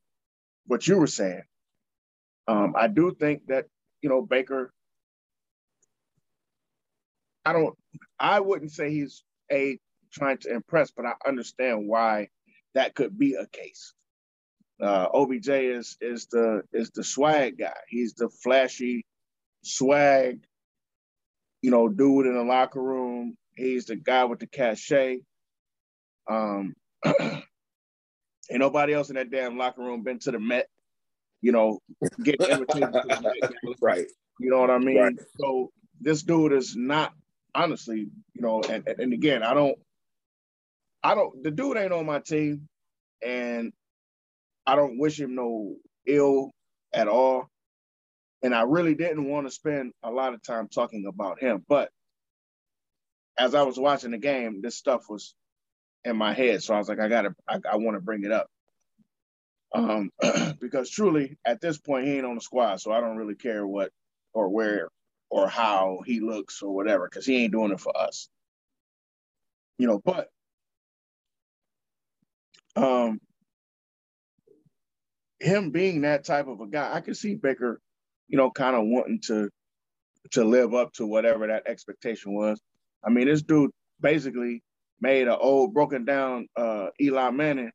[0.67, 1.43] what you were saying.
[2.49, 3.67] Um, I do think that
[4.01, 4.73] you know Baker
[7.45, 7.77] I don't
[8.19, 9.79] I wouldn't say he's a
[10.13, 12.29] trying to impress, but I understand why
[12.75, 13.95] that could be a case.
[14.83, 17.77] Uh, OBJ is is the is the swag guy.
[17.89, 19.05] He's the flashy
[19.63, 20.41] swag,
[21.61, 23.37] you know, dude in the locker room.
[23.55, 25.21] He's the guy with the cachet.
[26.29, 26.75] Um,
[27.07, 27.45] ain't
[28.51, 30.67] nobody else in that damn locker room been to the Met,
[31.41, 31.79] you know,
[32.23, 33.53] getting invitated to the Met.
[33.81, 34.07] Right.
[34.41, 34.99] You know what I mean?
[34.99, 35.15] Right.
[35.39, 37.13] So this dude is not
[37.55, 39.79] honestly, you know, and, and again, I don't,
[41.05, 42.69] I don't, the dude ain't on my team,
[43.25, 43.73] and
[44.67, 46.53] I don't wish him no ill
[46.93, 47.49] at all.
[48.43, 51.65] And I really didn't want to spend a lot of time talking about him.
[51.69, 51.91] But
[53.39, 55.35] as I was watching the game, this stuff was
[56.05, 56.63] in my head.
[56.63, 58.49] So I was like, I gotta, I, I want to bring it up.
[59.75, 60.11] Um,
[60.61, 63.67] because truly, at this point, he ain't on the squad, so I don't really care
[63.67, 63.91] what
[64.35, 64.91] or where
[65.31, 68.29] or how he looks or whatever, because he ain't doing it for us.
[69.79, 70.29] You know, but
[72.77, 73.21] um
[75.43, 77.81] him being that type of a guy, I could see Baker,
[78.29, 79.51] you know, kind of wanting to
[80.33, 82.61] to live up to whatever that expectation was.
[83.05, 84.63] I mean, this dude basically
[85.01, 87.73] made an old broken down uh Eli Manning,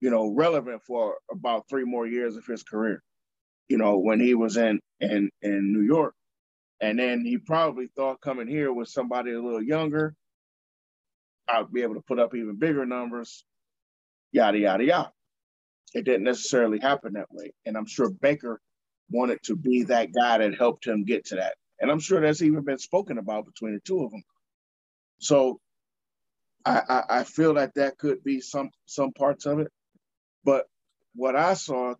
[0.00, 3.02] you know, relevant for about three more years of his career.
[3.68, 6.14] You know, when he was in in in New York.
[6.80, 10.14] And then he probably thought coming here with somebody a little younger,
[11.48, 13.44] I'd be able to put up even bigger numbers,
[14.32, 15.12] yada, yada, yada.
[15.94, 17.52] It didn't necessarily happen that way.
[17.66, 18.60] And I'm sure Baker
[19.10, 21.54] wanted to be that guy that helped him get to that.
[21.80, 24.22] And I'm sure that's even been spoken about between the two of them.
[25.20, 25.60] So
[26.64, 29.68] I, I, I feel that that could be some some parts of it.
[30.44, 30.66] But
[31.14, 31.94] what I saw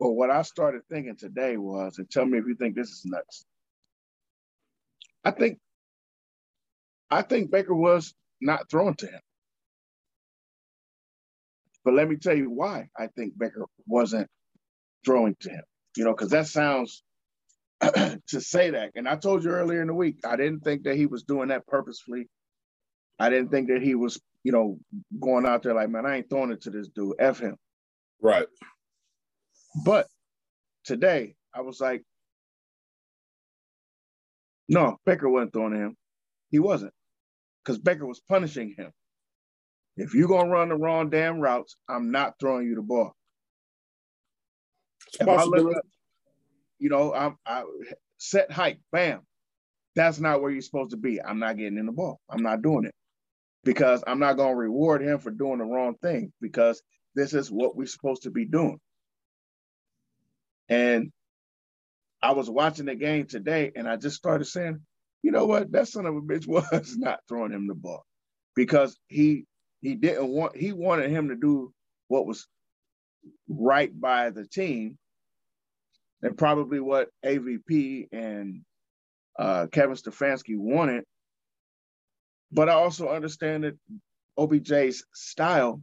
[0.00, 3.02] or what I started thinking today was, and tell me if you think this is
[3.06, 3.44] nuts.
[5.24, 5.58] I think
[7.10, 9.20] I think Baker was not throwing to him.
[11.84, 14.28] But let me tell you why I think Baker wasn't
[15.04, 15.62] throwing to him.
[15.96, 17.02] You know, because that sounds
[17.82, 18.92] to say that.
[18.96, 21.48] And I told you earlier in the week, I didn't think that he was doing
[21.48, 22.28] that purposefully.
[23.18, 24.78] I didn't think that he was, you know,
[25.20, 27.14] going out there like, man, I ain't throwing it to this dude.
[27.20, 27.56] F him.
[28.22, 28.46] Right.
[29.84, 30.06] But
[30.84, 32.02] today, I was like,
[34.68, 35.96] no, Baker wasn't throwing him.
[36.50, 36.92] He wasn't.
[37.64, 38.92] Because Baker was punishing him.
[39.98, 43.16] If you're gonna run the wrong damn routes, I'm not throwing you the ball.
[45.20, 45.82] If I look up,
[46.78, 47.64] you know, I'm I
[48.18, 49.22] set height, bam.
[49.96, 51.20] That's not where you're supposed to be.
[51.20, 52.20] I'm not getting in the ball.
[52.30, 52.94] I'm not doing it
[53.64, 56.80] because I'm not gonna reward him for doing the wrong thing because
[57.16, 58.78] this is what we're supposed to be doing.
[60.68, 61.10] And
[62.22, 64.80] I was watching the game today and I just started saying,
[65.22, 68.04] you know what, that son of a bitch was not throwing him the ball
[68.54, 69.44] because he
[69.80, 71.72] he didn't want he wanted him to do
[72.08, 72.46] what was
[73.48, 74.98] right by the team
[76.22, 78.62] and probably what AVP and
[79.38, 81.04] uh, Kevin Stefanski wanted.
[82.50, 83.78] But I also understand that
[84.38, 85.82] OBJ's style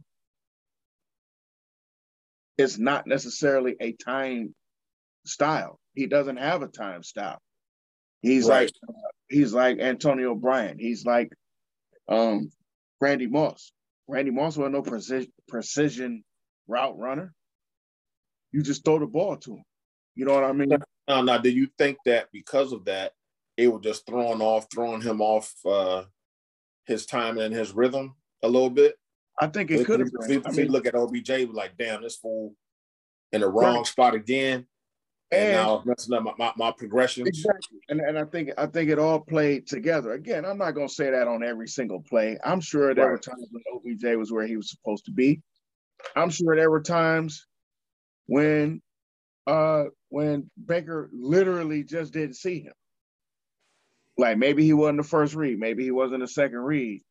[2.58, 4.54] is not necessarily a time
[5.24, 5.78] style.
[5.94, 7.38] He doesn't have a time style.
[8.20, 8.70] He's right.
[8.86, 8.96] like
[9.28, 10.80] he's like Antonio Bryant.
[10.80, 11.32] He's like
[12.08, 12.50] um,
[13.00, 13.72] Randy Moss.
[14.08, 16.24] Randy Moss was no precision, precision
[16.68, 17.34] route runner.
[18.52, 19.64] You just throw the ball to him.
[20.14, 20.70] You know what I mean?
[21.08, 23.12] Now, now, do you think that because of that,
[23.56, 26.04] it was just throwing off, throwing him off uh,
[26.86, 28.96] his time and his rhythm a little bit?
[29.40, 30.10] I think it could have.
[30.26, 30.42] been.
[30.46, 32.54] I mean, look at OBJ, like, damn, this fool
[33.32, 33.86] in the wrong right.
[33.86, 34.66] spot again
[35.32, 37.28] and, and now messing up my, my, my progressions.
[37.28, 37.78] Exactly.
[37.88, 40.12] And, and I think I think it all played together.
[40.12, 42.38] Again, I'm not gonna say that on every single play.
[42.44, 43.12] I'm sure there right.
[43.12, 45.42] were times when OBJ was where he was supposed to be.
[46.14, 47.46] I'm sure there were times
[48.26, 48.82] when
[49.46, 52.74] uh when Baker literally just didn't see him.
[54.16, 57.02] Like maybe he wasn't the first read, maybe he wasn't the second read.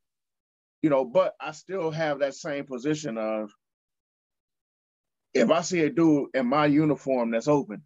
[0.81, 3.51] You know, but I still have that same position of
[5.33, 7.81] if I see a dude in my uniform that's open,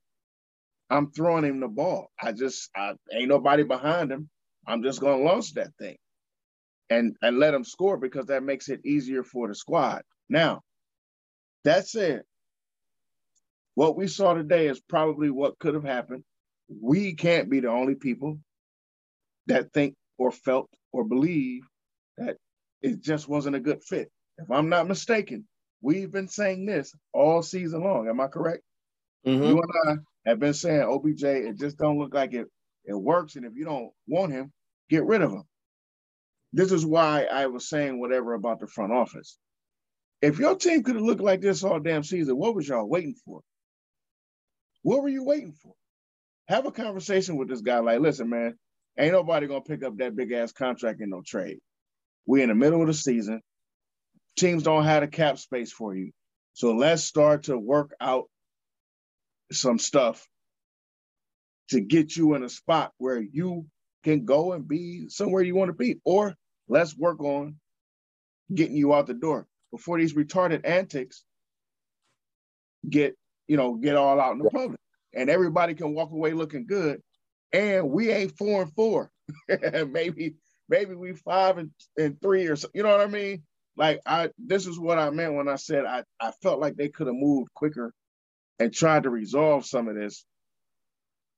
[0.90, 2.10] I'm throwing him the ball.
[2.22, 4.30] I just I, ain't nobody behind him.
[4.68, 5.98] I'm just gonna launch that thing
[6.90, 10.02] and and let him score because that makes it easier for the squad.
[10.30, 10.62] Now,
[11.64, 12.24] that said,
[13.76, 16.24] what we saw today is probably what could have happened.
[16.70, 18.40] We can't be the only people
[19.48, 21.64] that think or felt or believe
[22.18, 22.38] that
[22.82, 24.12] it just wasn't a good fit.
[24.38, 25.48] If I'm not mistaken,
[25.82, 28.08] we've been saying this all season long.
[28.08, 28.64] Am I correct?
[29.26, 29.44] Mm-hmm.
[29.44, 29.96] You and I
[30.30, 32.48] have been saying OBJ, it just don't look like it
[32.86, 33.36] it works.
[33.36, 34.52] And if you don't want him,
[34.90, 35.44] get rid of him.
[36.54, 39.38] This is why I was saying whatever about the front office.
[40.22, 43.16] If your team could have looked like this all damn season, what was y'all waiting
[43.26, 43.42] for?
[44.82, 45.74] What were you waiting for?
[46.48, 47.80] Have a conversation with this guy.
[47.80, 48.58] Like, listen, man,
[48.98, 51.60] ain't nobody gonna pick up that big ass contract in no trade.
[52.26, 53.42] We're in the middle of the season.
[54.36, 56.12] Teams don't have the cap space for you.
[56.54, 58.26] So let's start to work out
[59.52, 60.28] some stuff
[61.70, 63.66] to get you in a spot where you
[64.04, 66.00] can go and be somewhere you want to be.
[66.04, 66.36] Or
[66.68, 67.56] let's work on
[68.54, 71.24] getting you out the door before these retarded antics
[72.88, 73.16] get,
[73.48, 74.80] you know, get all out in the public.
[75.14, 77.02] And everybody can walk away looking good.
[77.52, 79.12] And we ain't four and four.
[79.88, 80.36] maybe,
[80.70, 83.44] maybe we five and, and three or so, you know what I mean?
[83.80, 86.90] Like I this is what I meant when I said I, I felt like they
[86.90, 87.94] could have moved quicker
[88.60, 90.26] and tried to resolve some of this,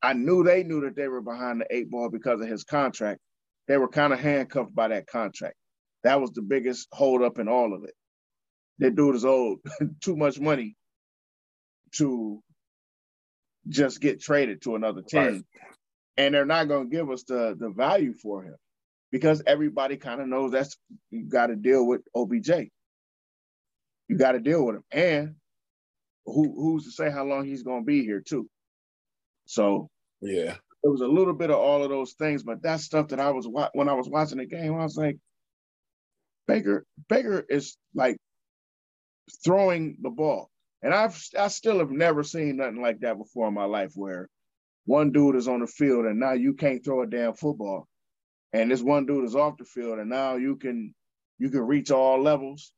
[0.02, 3.20] I knew they knew that they were behind the eight ball because of his contract.
[3.68, 5.56] They were kind of handcuffed by that contract.
[6.04, 7.94] That was the biggest holdup in all of it.
[8.80, 9.60] That dude is owed
[10.02, 10.76] too much money
[11.94, 12.42] to
[13.68, 15.22] just get traded to another team.
[15.22, 15.42] Right.
[16.18, 18.56] And they're not going to give us the, the value for him
[19.12, 20.78] because everybody kind of knows that's
[21.12, 22.50] you got to deal with OBJ.
[24.08, 24.84] You got to deal with him.
[24.92, 25.36] And
[26.26, 28.48] who who's to say how long he's going to be here too?
[29.46, 29.90] So
[30.22, 33.20] yeah, it was a little bit of all of those things, but that stuff that
[33.20, 35.18] I was when I was watching the game, I was like,
[36.48, 38.18] Baker Baker is like
[39.44, 40.50] throwing the ball,
[40.82, 44.30] and I've I still have never seen nothing like that before in my life where
[44.86, 47.88] one dude is on the field and now you can't throw a damn football,
[48.54, 50.94] and this one dude is off the field and now you can
[51.40, 52.72] you can reach all levels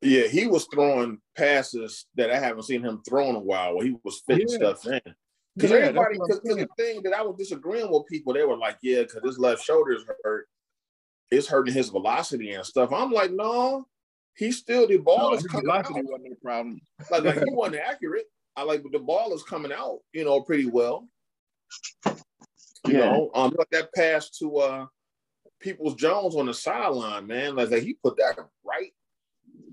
[0.00, 3.84] yeah, he was throwing passes that I haven't seen him throw in a while where
[3.84, 4.56] he was fitting yeah.
[4.56, 5.14] stuff in.
[5.56, 8.78] Because yeah, everybody, because the thing that I was disagreeing with people, they were like,
[8.80, 10.46] yeah, because his left shoulder is hurt.
[11.30, 12.92] It's hurting his velocity and stuff.
[12.92, 13.86] I'm like, no,
[14.36, 16.04] he still, the ball no, is coming velocity out.
[16.06, 16.80] wasn't a problem.
[17.10, 18.26] like, like he wasn't accurate.
[18.56, 21.08] I like, but the ball is coming out, you know, pretty well.
[22.06, 22.14] You
[22.86, 22.98] yeah.
[23.10, 24.86] know, um, like that pass to uh
[25.60, 27.56] Peoples Jones on the sideline, man.
[27.56, 28.92] Like, like he put that right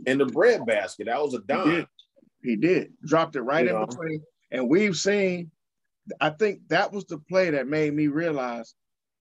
[0.05, 1.07] in the bread basket.
[1.07, 1.69] That was a dime.
[1.69, 1.87] He did.
[2.43, 2.93] He did.
[3.05, 4.21] Dropped it right you in between.
[4.51, 5.51] And we've seen,
[6.21, 8.75] I think that was the play that made me realize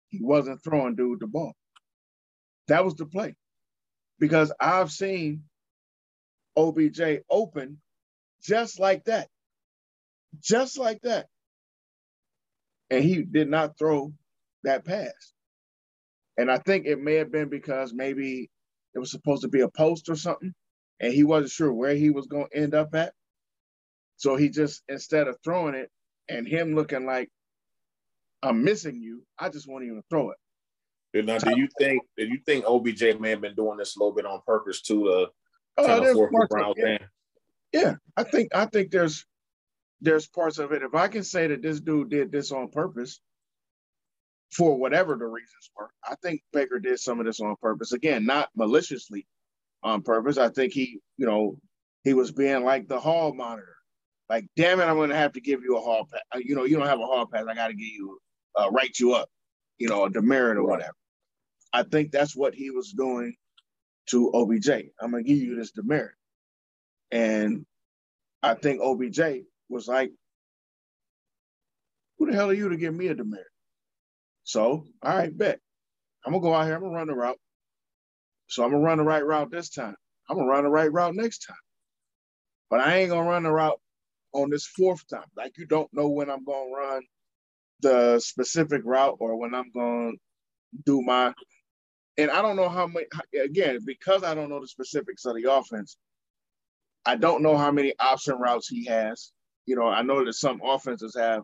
[0.09, 1.55] he wasn't throwing dude the ball.
[2.68, 3.37] That was the play.
[4.18, 5.45] Because I've seen
[6.57, 7.80] OBJ open
[8.43, 9.28] just like that.
[10.41, 11.26] Just like that.
[12.91, 14.12] And he did not throw
[14.64, 15.33] that pass.
[16.37, 18.51] And I think it may have been because maybe
[18.95, 20.55] it was supposed to be a post or something,
[21.03, 23.12] and he wasn't sure where he was going to end up at.
[24.16, 25.90] So he just, instead of throwing it
[26.28, 27.28] and him looking like,
[28.42, 31.26] I'm missing you, I just won't even throw it.
[31.26, 34.14] Now, do you think do you think OBJ may have been doing this a little
[34.14, 35.28] bit on purpose too
[35.76, 36.98] to uh, kind of force the Browns yeah.
[37.70, 39.26] yeah, I think I think there's
[40.00, 40.82] there's parts of it.
[40.82, 43.20] If I can say that this dude did this on purpose,
[44.53, 45.90] for whatever the reasons were.
[46.05, 47.92] I think Baker did some of this on purpose.
[47.92, 49.26] Again, not maliciously
[49.83, 50.39] on purpose.
[50.39, 51.57] I think he, you know,
[52.05, 53.76] he was being like the hall monitor.
[54.28, 56.22] Like, damn it, I'm going to have to give you a hall pass.
[56.35, 57.45] Uh, you know, you don't have a hall pass.
[57.49, 58.18] I got to give you,
[58.57, 59.28] uh, write you up,
[59.78, 60.95] you know, a demerit or whatever.
[61.72, 63.35] I think that's what he was doing
[64.11, 64.70] to OBJ.
[65.01, 66.14] I'm going to give you this demerit.
[67.11, 67.66] And
[68.43, 69.20] I think OBJ
[69.68, 70.12] was like,
[72.18, 73.47] who the hell are you to give me a demerit?
[74.45, 75.61] So, all right, bet.
[76.24, 76.74] I'm gonna go out here.
[76.76, 77.39] I'm gonna run the route.
[78.53, 79.96] So I'm gonna run the right route this time.
[80.28, 81.57] I'm gonna run the right route next time.
[82.68, 83.80] But I ain't gonna run the route
[84.34, 85.24] on this fourth time.
[85.36, 87.03] Like you don't know when I'm gonna run
[87.80, 90.12] the specific route or when I'm gonna
[90.84, 91.32] do my.
[92.18, 93.07] And I don't know how many.
[93.42, 95.96] Again, because I don't know the specifics of the offense,
[97.07, 99.32] I don't know how many option routes he has.
[99.64, 101.42] You know, I know that some offenses have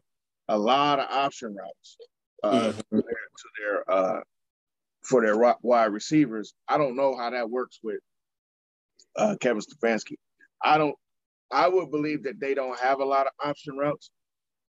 [0.49, 1.97] a lot of option routes
[2.43, 2.97] uh, mm-hmm.
[2.97, 4.21] to their, to their uh,
[5.03, 6.55] for their wide receivers.
[6.69, 7.99] I don't know how that works with
[9.17, 10.17] uh, Kevin Stefanski.
[10.63, 10.95] I don't.
[11.51, 14.11] I would believe that they don't have a lot of option routes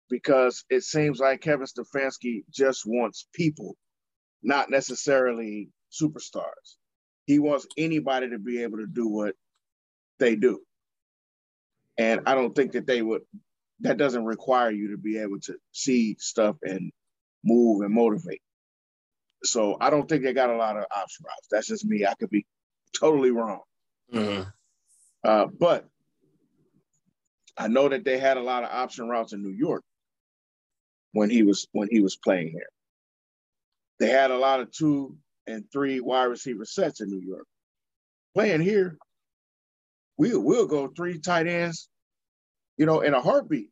[0.10, 3.76] because it seems like Kevin Stefanski just wants people,
[4.42, 6.78] not necessarily superstars.
[7.26, 9.36] He wants anybody to be able to do what
[10.20, 10.62] they do.
[11.98, 13.22] And I don't think that they would,
[13.82, 16.92] that doesn't require you to be able to see stuff and
[17.44, 18.42] move and motivate.
[19.44, 21.48] So I don't think they got a lot of option routes.
[21.52, 22.06] That's just me.
[22.06, 22.46] I could be
[22.98, 23.62] totally wrong.
[24.14, 24.44] Mm-hmm.
[25.24, 25.88] Uh, but
[27.58, 29.84] I know that they had a lot of option routes in New York
[31.12, 32.70] when he was when he was playing here.
[34.00, 35.18] They had a lot of two
[35.48, 37.46] and three wide receiver sets in New York.
[38.34, 38.98] Playing here,
[40.18, 41.90] we we'll go three tight ends,
[42.78, 43.70] you know, in a heartbeat.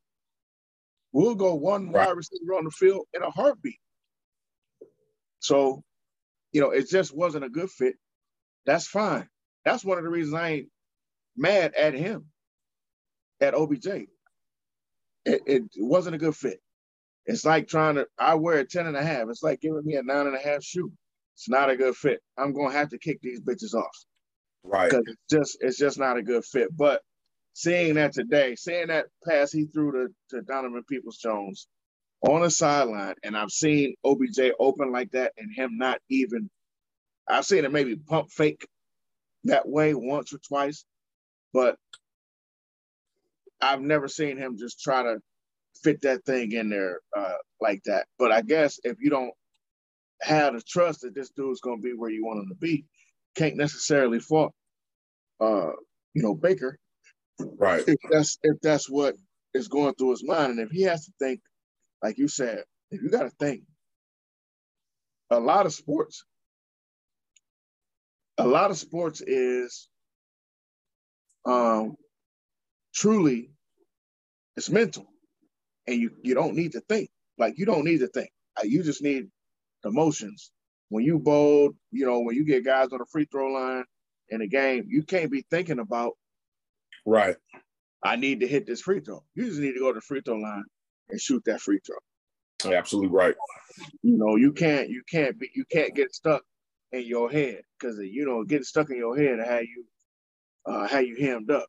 [1.11, 2.07] We'll go one right.
[2.07, 3.79] wide receiver on the field in a heartbeat.
[5.41, 5.83] So,
[6.53, 7.95] you know, it just wasn't a good fit.
[8.65, 9.27] That's fine.
[9.65, 10.69] That's one of the reasons I ain't
[11.35, 12.27] mad at him,
[13.41, 13.87] at OBJ.
[15.25, 16.59] It, it wasn't a good fit.
[17.25, 19.27] It's like trying to, I wear a 10 and a half.
[19.29, 20.91] It's like giving me a nine and a half shoe.
[21.35, 22.21] It's not a good fit.
[22.37, 23.95] I'm going to have to kick these bitches off.
[24.63, 24.89] Right.
[24.89, 26.75] Because it's just, it's just not a good fit.
[26.75, 27.01] But
[27.53, 31.67] seeing that today, seeing that pass he threw to, to Donovan Peoples Jones
[32.21, 36.49] on the sideline, and I've seen OBJ open like that and him not even,
[37.29, 38.67] I've seen him maybe pump fake
[39.45, 40.85] that way once or twice,
[41.53, 41.77] but
[43.61, 45.19] I've never seen him just try to
[45.83, 48.07] fit that thing in there uh, like that.
[48.19, 49.33] But I guess if you don't
[50.21, 52.85] have the trust that this dude's going to be where you want him to be,
[53.35, 54.53] can't necessarily fault,
[55.41, 55.71] uh,
[56.13, 56.75] you know, Baker
[57.59, 57.83] Right.
[57.87, 59.15] If that's if that's what
[59.53, 61.41] is going through his mind, and if he has to think,
[62.03, 63.63] like you said, if you got to think,
[65.31, 66.25] a lot of sports,
[68.37, 69.89] a lot of sports is
[71.45, 71.95] um
[72.93, 73.51] truly
[74.57, 75.07] it's mental,
[75.87, 77.09] and you you don't need to think.
[77.37, 78.29] Like you don't need to think.
[78.63, 79.27] You just need
[79.85, 80.51] emotions.
[80.89, 83.85] When you bowl, you know, when you get guys on the free throw line
[84.29, 86.13] in a game, you can't be thinking about
[87.05, 87.35] Right.
[88.03, 89.23] I need to hit this free throw.
[89.35, 90.63] You just need to go to the free throw line
[91.11, 92.73] and shoot that free throw.
[92.73, 93.35] absolutely right.
[94.01, 96.43] You know, you can't you can't be you can't get stuck
[96.91, 99.85] in your head because you know getting stuck in your head how you
[100.65, 101.67] uh how you hemmed up.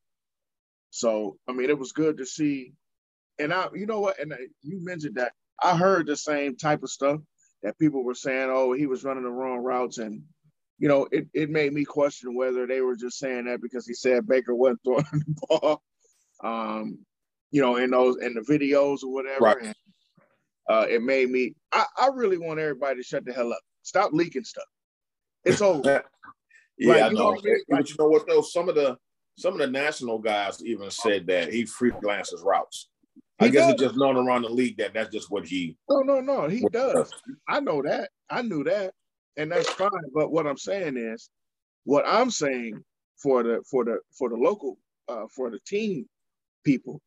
[0.91, 2.73] So I mean, it was good to see.
[3.39, 4.21] And I, you know what?
[4.21, 5.33] And you mentioned that
[5.63, 7.21] I heard the same type of stuff
[7.63, 8.51] that people were saying.
[8.51, 10.23] Oh, he was running the wrong routes, and
[10.79, 13.95] you know, it, it made me question whether they were just saying that because he
[13.95, 15.83] said Baker wasn't throwing the ball,
[16.43, 16.99] um,
[17.53, 19.45] you know, in those in the videos or whatever.
[19.45, 19.57] Right.
[19.63, 19.75] And,
[20.69, 21.55] uh, it made me.
[21.73, 23.61] I, I really want everybody to shut the hell up.
[23.83, 24.65] Stop leaking stuff.
[25.45, 26.03] It's over.
[26.79, 27.35] yeah, like, I know.
[27.43, 28.43] You know, like, you know what though?
[28.43, 28.97] Some of the
[29.39, 32.89] some of the national guys even said that he freelances routes.
[33.41, 33.73] I guess does.
[33.73, 35.77] it's just known around the league that that's just what he.
[35.91, 36.49] No, no, no.
[36.49, 37.11] He does.
[37.49, 38.11] I know that.
[38.31, 38.95] I knew that,
[39.37, 39.91] and that's fine.
[40.15, 41.29] But what I'm saying is,
[41.85, 42.83] what I'm saying
[43.21, 44.79] for the for the for the local
[45.09, 46.07] uh, for the team
[46.65, 47.01] people,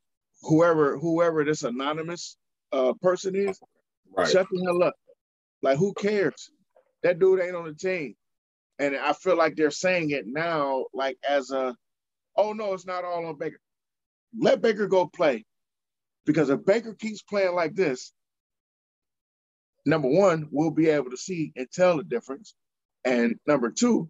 [0.45, 2.37] whoever whoever this anonymous
[2.71, 3.59] uh, person is,
[4.15, 4.27] right.
[4.27, 4.95] shut the hell up.
[5.61, 6.49] Like who cares?
[7.03, 8.15] That dude ain't on the team,
[8.79, 11.75] and I feel like they're saying it now, like as a,
[12.35, 13.59] oh no, it's not all on Baker.
[14.37, 15.45] Let Baker go play,
[16.25, 18.11] because if Baker keeps playing like this,
[19.85, 22.55] number one, we'll be able to see and tell the difference,
[23.03, 24.09] and number two,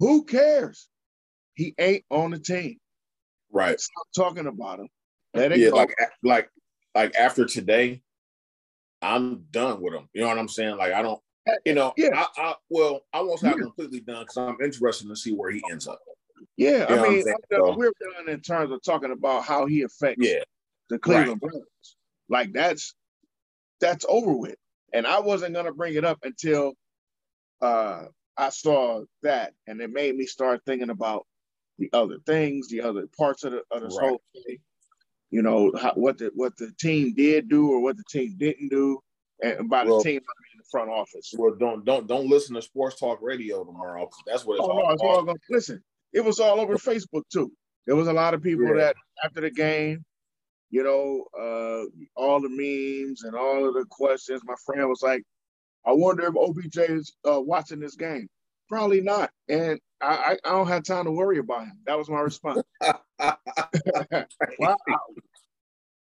[0.00, 0.88] who cares?
[1.54, 2.78] He ain't on the team.
[3.52, 3.80] Right.
[3.80, 4.88] Stop talking about him.
[5.36, 6.50] Let yeah, like like
[6.94, 8.02] like after today,
[9.02, 10.08] I'm done with him.
[10.12, 10.76] You know what I'm saying?
[10.76, 11.20] Like I don't,
[11.64, 12.10] you know, yeah.
[12.14, 13.54] I, I well, I won't say yeah.
[13.54, 16.00] I'm completely done because I'm interested to see where he ends up.
[16.56, 20.26] Yeah, you I mean, so, we're done in terms of talking about how he affects
[20.26, 20.42] yeah.
[20.88, 21.52] the Cleveland right.
[21.52, 21.96] Browns.
[22.28, 22.94] Like that's
[23.80, 24.56] that's over with.
[24.92, 26.72] And I wasn't gonna bring it up until
[27.60, 28.04] uh
[28.38, 31.26] I saw that, and it made me start thinking about
[31.78, 34.08] the other things, the other parts of the of this right.
[34.08, 34.58] whole thing.
[35.36, 38.70] You know how, what the what the team did do or what the team didn't
[38.70, 39.00] do,
[39.42, 41.34] and by well, the team I mean the front office.
[41.36, 44.08] Well, don't don't don't listen to sports talk radio tomorrow.
[44.26, 45.82] That's what it's oh, all no, it's all gonna, listen.
[46.14, 47.52] It was all over Facebook too.
[47.86, 48.76] There was a lot of people yeah.
[48.76, 50.06] that after the game,
[50.70, 51.84] you know, uh,
[52.18, 54.40] all the memes and all of the questions.
[54.46, 55.22] My friend was like,
[55.84, 58.26] I wonder if OBJ is uh, watching this game.
[58.70, 59.28] Probably not.
[59.50, 61.78] And I, I, don't have time to worry about him.
[61.84, 62.62] That was my response.
[63.18, 64.76] why,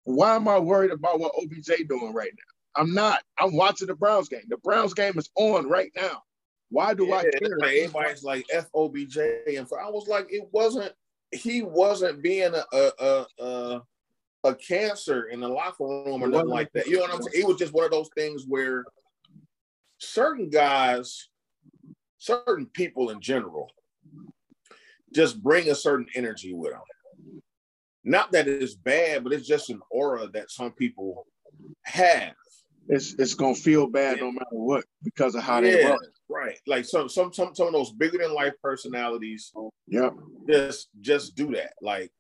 [0.04, 2.82] why am I worried about what OBJ doing right now?
[2.82, 3.24] I'm not.
[3.40, 4.44] I'm watching the Browns game.
[4.48, 6.24] The Browns game is on right now.
[6.70, 7.58] Why do yeah, I care?
[7.64, 10.92] Everybody's like FOBJ, and I was like, it wasn't.
[11.32, 13.82] He wasn't being a a a,
[14.44, 16.88] a cancer in the locker room or nothing like that.
[16.88, 17.44] You know what I'm saying?
[17.44, 18.86] It was just one of those things where
[20.00, 21.30] certain guys,
[22.18, 23.72] certain people in general,
[25.14, 26.82] just bring a certain energy with them.
[28.06, 31.26] Not that it's bad, but it's just an aura that some people
[31.84, 32.34] have.
[32.88, 34.26] It's it's gonna feel bad yeah.
[34.26, 35.98] no matter what because of how yeah, they run.
[36.30, 36.60] Right.
[36.68, 39.52] Like some some some some of those bigger than life personalities.
[39.88, 40.12] Yeah.
[40.48, 41.74] Just just do that.
[41.82, 42.12] Like,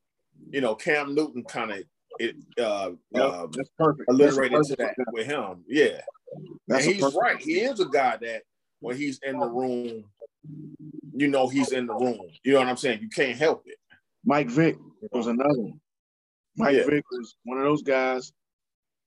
[0.49, 1.83] you know, Cam Newton kind of
[2.17, 4.09] it uh, yep, uh perfect.
[4.09, 5.63] alliterated to that with him.
[5.67, 6.01] Yeah.
[6.67, 7.39] That's and he's right.
[7.39, 8.41] He is a guy that
[8.79, 10.05] when he's in the room,
[11.15, 12.27] you know he's in the room.
[12.43, 13.01] You know what I'm saying?
[13.01, 13.77] You can't help it.
[14.25, 14.77] Mike Vick
[15.11, 15.79] was another one.
[16.57, 16.85] Mike yeah.
[16.85, 18.31] Vick was one of those guys.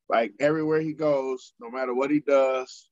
[0.09, 2.89] Like everywhere he goes, no matter what he does,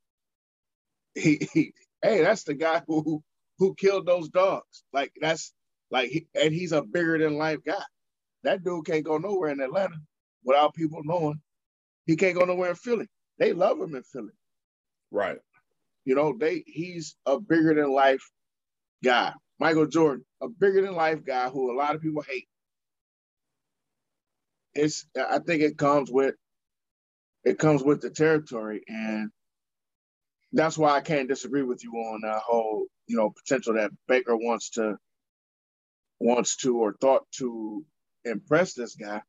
[1.15, 1.73] he, he
[2.03, 3.23] hey, that's the guy who
[3.59, 4.85] who killed those dogs.
[4.93, 5.53] Like that's
[5.91, 7.83] like, he, and he's a bigger than life guy.
[8.43, 9.97] That dude can't go nowhere in Atlanta
[10.45, 11.41] without people knowing.
[12.07, 13.07] He can't go nowhere in Philly.
[13.39, 14.33] They love him in Philly.
[15.11, 15.39] Right.
[16.05, 18.31] You know, they he's a bigger than life
[19.03, 19.33] guy.
[19.61, 22.49] Michael Jordan, a bigger than life guy who a lot of people hate.
[24.75, 26.35] It's I think it comes with
[27.45, 29.31] it comes with the territory and
[30.53, 34.37] that's why I can't disagree with you on that whole, you know, potential that Baker
[34.37, 34.97] wants to
[36.21, 37.85] wants to or thought to
[38.25, 39.23] impress this guy.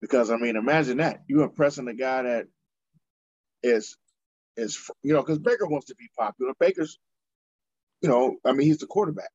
[0.00, 1.22] Because I mean, imagine that.
[1.28, 2.46] You impressing the guy that
[3.62, 3.96] is
[4.56, 6.52] is you know because Baker wants to be popular.
[6.60, 6.98] Baker's,
[8.02, 9.30] you know, I mean he's the quarterback.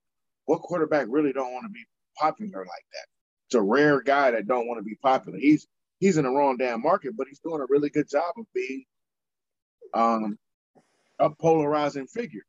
[0.48, 1.86] What quarterback really don't want to be
[2.18, 3.08] popular like that?
[3.48, 5.38] It's a rare guy that don't want to be popular.
[5.38, 5.68] He's
[6.00, 8.84] he's in the wrong damn market, but he's doing a really good job of being
[9.94, 10.38] um
[11.20, 12.46] a polarizing figure.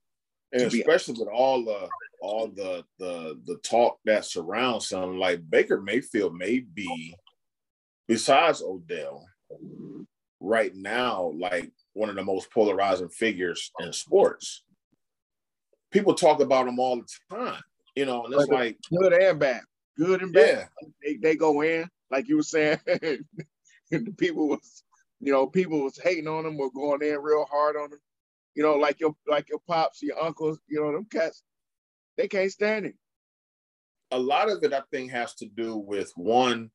[0.53, 1.89] And especially with all the
[2.21, 7.15] all the the the talk that surrounds him, like Baker Mayfield may be,
[8.07, 9.27] besides Odell,
[10.41, 14.63] right now, like one of the most polarizing figures in sports.
[15.91, 17.63] People talk about him all the time,
[17.99, 19.63] you know, and it's like good and bad,
[19.97, 20.69] good and bad.
[20.81, 20.89] Yeah.
[21.03, 24.85] They, they go in, like you were saying, the people was,
[25.19, 27.99] you know, people was hating on them or going in real hard on them.
[28.55, 31.43] You know, like your like your pops, your uncles, you know, them cats,
[32.17, 32.95] they can't stand it.
[34.13, 36.71] A lot of it, I think, has to do with one.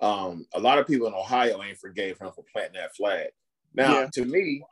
[0.00, 3.28] Um, a lot of people in Ohio ain't forgave him for planting that flag.
[3.74, 4.08] Now, yeah.
[4.14, 4.64] to me,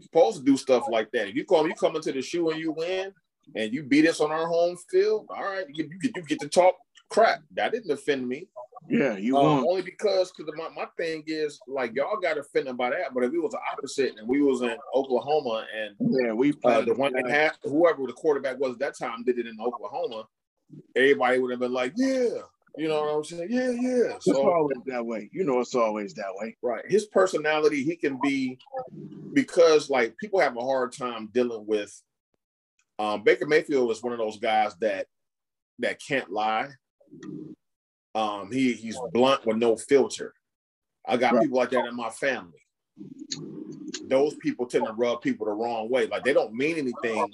[0.00, 1.28] supposed to do stuff like that.
[1.28, 3.12] If you come, you come into the shoe and you win,
[3.54, 5.26] and you beat us on our home field.
[5.30, 6.76] All right, you, you, you get to talk
[7.08, 7.42] crap.
[7.54, 8.48] That didn't offend me.
[8.88, 9.64] Yeah, you um, won.
[9.68, 13.32] Only because because my, my thing is like y'all got offended by that, but if
[13.32, 17.12] it was the opposite and we was in Oklahoma and yeah, we uh, the one
[17.12, 20.24] that had whoever the quarterback was at that time did it in Oklahoma,
[20.96, 22.28] everybody would have been like, yeah,
[22.76, 23.48] you know what I'm saying?
[23.50, 24.18] Yeah, yeah.
[24.20, 25.28] So, it's always that way.
[25.32, 26.56] You know, it's always that way.
[26.62, 26.84] Right.
[26.88, 28.58] His personality, he can be
[29.32, 32.02] because like people have a hard time dealing with.
[32.98, 35.06] Um, Baker Mayfield is one of those guys that
[35.78, 36.68] that can't lie.
[38.14, 40.34] Um, he he's blunt with no filter.
[41.06, 41.42] I got right.
[41.42, 42.58] people like that in my family.
[44.08, 46.06] Those people tend to rub people the wrong way.
[46.06, 47.26] Like they don't mean anything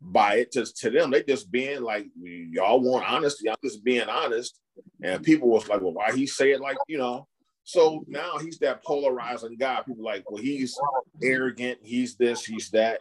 [0.00, 0.52] by it.
[0.52, 3.48] Just to them, they just being like, y'all want honesty.
[3.48, 4.58] I'm just being honest.
[5.02, 7.26] And people was like, well, why he say it like, you know?
[7.64, 9.82] So now he's that polarizing guy.
[9.86, 10.78] People like, well, he's
[11.22, 13.00] arrogant, he's this, he's that.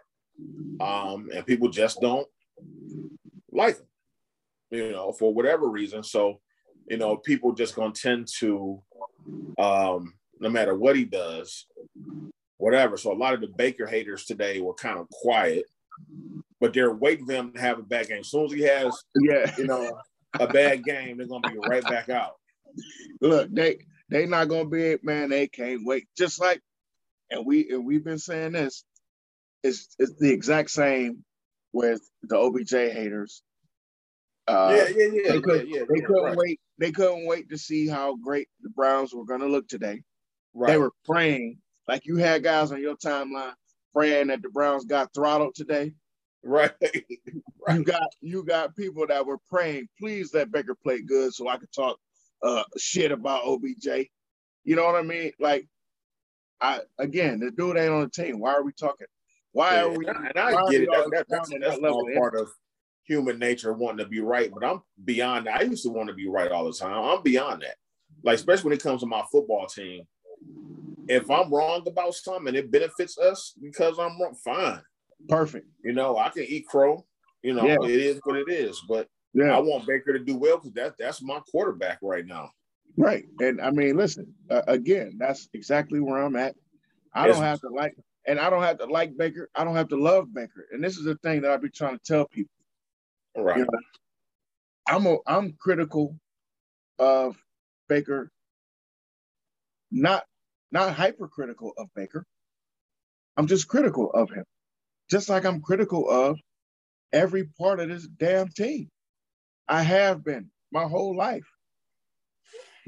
[0.80, 2.28] Um, and people just don't
[3.52, 3.86] like him,
[4.72, 6.04] you know, for whatever reason.
[6.04, 6.42] So,
[6.88, 8.82] you know, people just gonna tend to
[9.58, 11.66] um, no matter what he does,
[12.58, 12.98] whatever.
[12.98, 15.66] So a lot of the Baker haters today were kind of quiet,
[16.60, 18.20] but they're waiting for him to have a bad game.
[18.20, 19.98] As soon as he has, yeah, you know,
[20.40, 22.34] a bad game, they're gonna be right back out.
[23.22, 23.80] Look, they
[24.10, 25.30] they not gonna be man.
[25.30, 26.08] They can't wait.
[26.18, 26.62] Just like,
[27.32, 28.84] and we and we've been saying this.
[29.66, 31.24] It's it's the exact same
[31.74, 33.42] with the OBJ haters.
[34.48, 36.38] Uh, yeah, yeah, yeah, they, could, yeah, yeah, they couldn't right.
[36.38, 36.60] wait.
[36.78, 40.04] They couldn't wait to see how great the Browns were going to look today.
[40.54, 40.72] Right.
[40.72, 41.58] They were praying,
[41.88, 43.54] like you had guys on your timeline
[43.92, 45.94] praying that the Browns got throttled today.
[46.44, 46.72] Right.
[47.68, 47.78] right.
[47.78, 51.58] You got you got people that were praying, please let Baker play good so I
[51.58, 51.98] could talk
[52.44, 54.10] uh, shit about OBJ.
[54.64, 55.32] You know what I mean?
[55.40, 55.68] Like,
[56.62, 58.40] I again, the dude ain't on the team.
[58.40, 59.08] Why are we talking?
[59.56, 60.06] Why Yeah, are we?
[60.06, 60.90] and I get it.
[60.92, 62.00] That, that, that's that's that level?
[62.00, 62.50] all part of
[63.08, 64.52] human nature wanting to be right.
[64.54, 65.62] But I'm beyond that.
[65.62, 66.92] I used to want to be right all the time.
[67.02, 67.76] I'm beyond that.
[68.22, 70.04] Like, especially when it comes to my football team.
[71.08, 74.82] If I'm wrong about something and it benefits us because I'm wrong, fine.
[75.30, 75.68] Perfect.
[75.86, 77.06] You know, I can eat crow.
[77.42, 77.78] You know, Yeah.
[77.82, 78.82] it is what it is.
[78.90, 79.56] But Yeah.
[79.56, 82.50] I want Baker to do well because that, that's my quarterback right now.
[82.98, 83.24] Right.
[83.40, 86.56] And I mean, listen, uh, again, that's exactly where I'm at.
[87.14, 87.36] I Yes.
[87.36, 87.96] don't have to like,
[88.28, 89.50] and I don't have to like Baker.
[89.56, 90.68] I don't have to love Baker.
[90.72, 92.52] And this is the thing that I be trying to tell people.
[93.38, 93.60] Right.
[93.60, 93.80] You know,
[94.88, 96.18] I'm a, I'm critical
[97.00, 97.38] of
[97.90, 98.32] Baker,
[99.92, 100.26] not
[100.72, 102.26] not hypercritical of Baker.
[103.38, 104.46] I'm just critical of him,
[105.10, 106.40] just like I'm critical of
[107.14, 108.90] every part of this damn team.
[109.68, 111.46] I have been my whole life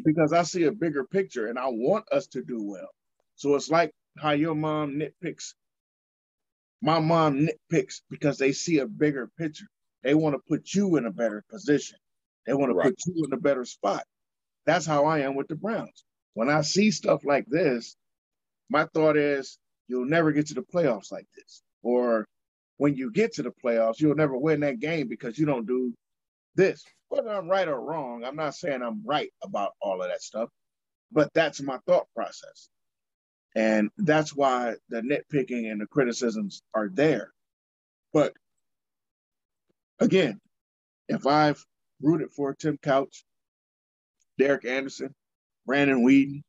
[0.04, 2.90] because I see a bigger picture and I want us to do well.
[3.36, 3.92] So it's like
[4.22, 5.54] how your mom nitpicks.
[6.82, 9.68] My mom nitpicks because they see a bigger picture.
[10.04, 11.98] They want to put you in a better position.
[12.48, 14.04] They want to put you in a better spot.
[14.66, 16.06] That's how I am with the Browns.
[16.36, 17.96] When I see stuff like this,
[18.70, 21.62] my thought is you'll never get to the playoffs like this.
[21.84, 22.28] Or
[22.78, 25.94] when you get to the playoffs, you'll never win that game because you don't do
[26.56, 26.84] this.
[27.10, 30.50] Whether I'm right or wrong, I'm not saying I'm right about all of that stuff,
[31.12, 32.70] but that's my thought process.
[33.58, 37.34] And that's why the nitpicking and the criticisms are there.
[38.14, 38.34] But
[40.00, 40.40] again,
[41.10, 41.66] if I've
[42.00, 43.26] rooted for Tim Couch,
[44.38, 45.16] Derek Anderson,
[45.66, 46.44] Brandon Weeden,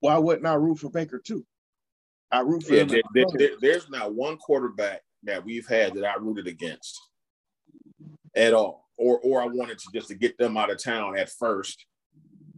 [0.00, 1.44] why wouldn't I root for Baker too?
[2.32, 2.88] I root for Yeah, him.
[2.88, 6.98] there, there- there- there's not one quarterback that we've had that I rooted against
[8.34, 11.28] at all, or or I wanted to just to get them out of town at
[11.28, 11.84] first,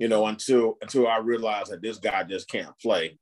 [0.02, 3.16] you know, until until I realized that this guy just can't play.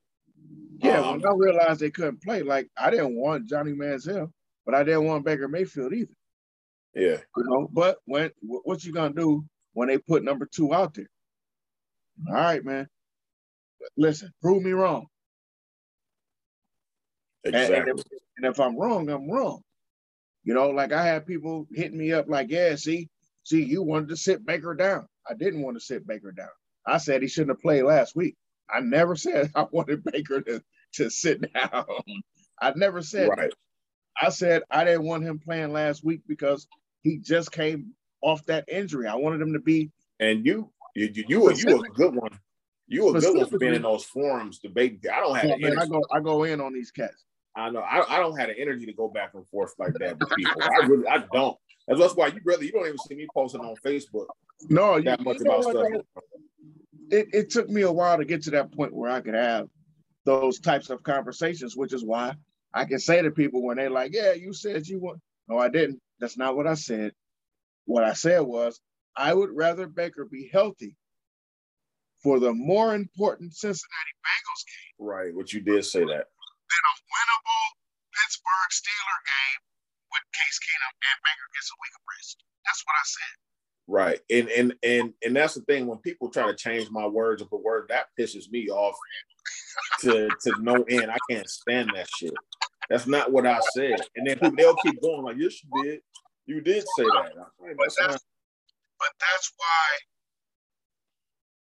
[0.83, 4.33] Yeah, Um, when I realized they couldn't play, like I didn't want Johnny Manziel,
[4.65, 6.15] but I didn't want Baker Mayfield either.
[6.95, 10.95] yeah, You know, but when what you gonna do when they put number two out
[10.95, 11.11] there?
[12.27, 12.89] All right, man.
[13.99, 15.07] Listen, prove me wrong.
[17.45, 17.93] And- And, exactly.
[17.93, 19.61] if, and if I'm wrong, I'm wrong.
[20.45, 23.11] You know, like I had people hitting me up like, yeah, see,
[23.45, 25.07] see, you wanted to sit Baker down.
[25.29, 26.49] I didn't want to sit Baker down.
[26.87, 28.37] I said he shouldn't have played last week.
[28.69, 30.63] I never said I wanted Baker to,
[30.95, 31.85] to sit down.
[32.61, 33.53] I never said right.
[34.21, 36.67] I said I didn't want him playing last week because
[37.03, 39.07] he just came off that injury.
[39.07, 42.15] I wanted him to be And you, you, you, you, were, you were a good
[42.15, 42.39] one.
[42.87, 45.01] You were a good one for being in those forums debating.
[45.13, 47.25] I don't have Yeah, man, I go I go in on these cats.
[47.57, 47.81] I know.
[47.81, 50.63] I, I don't have the energy to go back and forth like that with people.
[50.63, 51.57] I really, I don't.
[51.89, 54.27] That's that's why you brother, you don't even see me posting on Facebook
[54.69, 55.87] No, you, much you know about stuff.
[57.11, 59.67] it, it took me a while to get to that point where I could have
[60.25, 62.35] those types of conversations, which is why
[62.73, 65.69] I can say to people when they're like, Yeah, you said you want no, I
[65.69, 66.01] didn't.
[66.21, 67.13] That's not what I said.
[67.87, 68.81] What I said was
[69.17, 70.97] I would rather Baker be healthy
[72.23, 75.07] for the more important Cincinnati Bengals game.
[75.07, 76.27] Right, what you did say that.
[76.71, 77.67] Than a winnable
[78.15, 79.61] Pittsburgh Steeler game
[80.15, 82.39] with Case Keenum and Baker gets a week of rest.
[82.63, 83.35] That's what I said.
[83.91, 84.21] Right.
[84.31, 87.49] And and and and that's the thing when people try to change my words of
[87.53, 88.95] a word, that pisses me off
[90.03, 91.11] to to no end.
[91.11, 92.35] I can't stand that shit.
[92.89, 94.01] That's not what I said.
[94.17, 96.01] And then people they'll keep going like, yes, you did.
[96.47, 97.33] You did say that.
[97.61, 98.21] Like, but, that's, not...
[98.99, 99.99] but that's why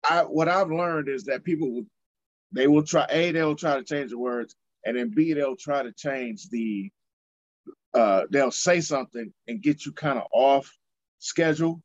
[0.09, 1.85] I what I've learned is that people will
[2.51, 4.55] they will try A, they'll try to change the words,
[4.85, 6.91] and then B, they'll try to change the
[7.93, 10.71] uh they'll say something and get you kind of off
[11.19, 11.81] schedule.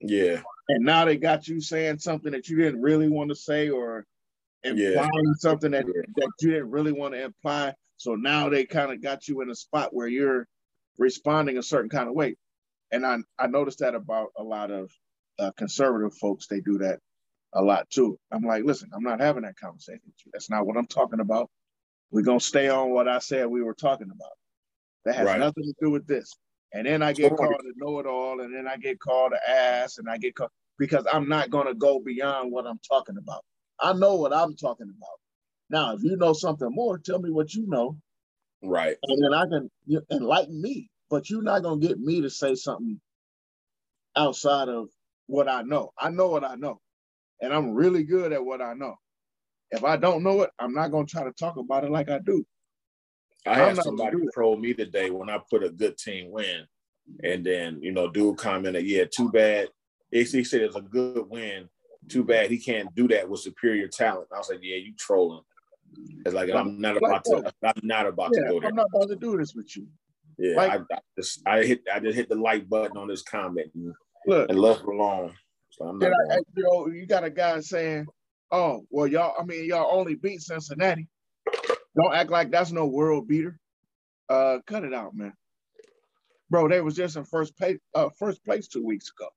[0.00, 0.42] Yeah.
[0.68, 4.04] And now they got you saying something that you didn't really want to say or
[4.62, 5.32] implying yeah.
[5.38, 6.02] something that, yeah.
[6.16, 7.74] that you didn't really want to imply.
[7.96, 10.46] So now they kind of got you in a spot where you're
[10.98, 12.36] responding a certain kind of way.
[12.92, 14.90] And I, I noticed that about a lot of
[15.38, 16.46] uh, conservative folks.
[16.46, 17.00] They do that
[17.54, 18.18] a lot too.
[18.30, 20.30] I'm like, listen, I'm not having that conversation with you.
[20.32, 21.50] That's not what I'm talking about.
[22.10, 24.32] We're going to stay on what I said we were talking about.
[25.04, 25.38] That has right.
[25.38, 26.34] nothing to do with this.
[26.72, 29.50] And then I get called to know it all, and then I get called to
[29.50, 33.16] ass, and I get called because I'm not going to go beyond what I'm talking
[33.16, 33.44] about.
[33.80, 35.18] I know what I'm talking about.
[35.70, 37.96] Now, if you know something more, tell me what you know.
[38.62, 38.96] Right.
[39.02, 39.70] And then I can
[40.10, 40.90] enlighten me.
[41.10, 43.00] But you're not gonna get me to say something
[44.14, 44.88] outside of
[45.26, 45.92] what I know.
[45.98, 46.80] I know what I know.
[47.40, 48.96] And I'm really good at what I know.
[49.70, 52.18] If I don't know it, I'm not gonna try to talk about it like I
[52.18, 52.44] do.
[53.46, 56.64] I had somebody troll me today when I put a good team win.
[57.24, 59.68] And then, you know, dude commented, yeah, too bad.
[60.10, 61.68] He said it's a good win.
[62.08, 64.28] Too bad he can't do that with superior talent.
[64.34, 65.42] I was like, yeah, you trolling.
[66.24, 67.52] It's like I'm not about to.
[67.62, 68.68] I'm not about yeah, to go there.
[68.68, 69.86] I'm not about to do this with you.
[70.38, 73.22] Yeah, like, I, I, just I hit I just hit the like button on this
[73.22, 73.92] comment and,
[74.26, 75.34] look, and left it alone.
[75.70, 76.12] So I'm not.
[76.30, 78.06] I, you know, you got a guy saying,
[78.50, 79.34] "Oh, well, y'all.
[79.40, 81.08] I mean, y'all only beat Cincinnati.
[81.96, 83.58] Don't act like that's no world beater.
[84.28, 85.34] Uh, cut it out, man.
[86.50, 87.78] Bro, they was just in first place.
[87.94, 89.28] Uh, first place two weeks ago.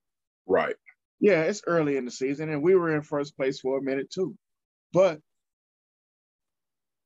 [0.47, 0.76] Right.
[1.20, 4.12] Yeah, it's early in the season, and we were in first place for a minute
[4.12, 4.36] too.
[4.93, 5.20] But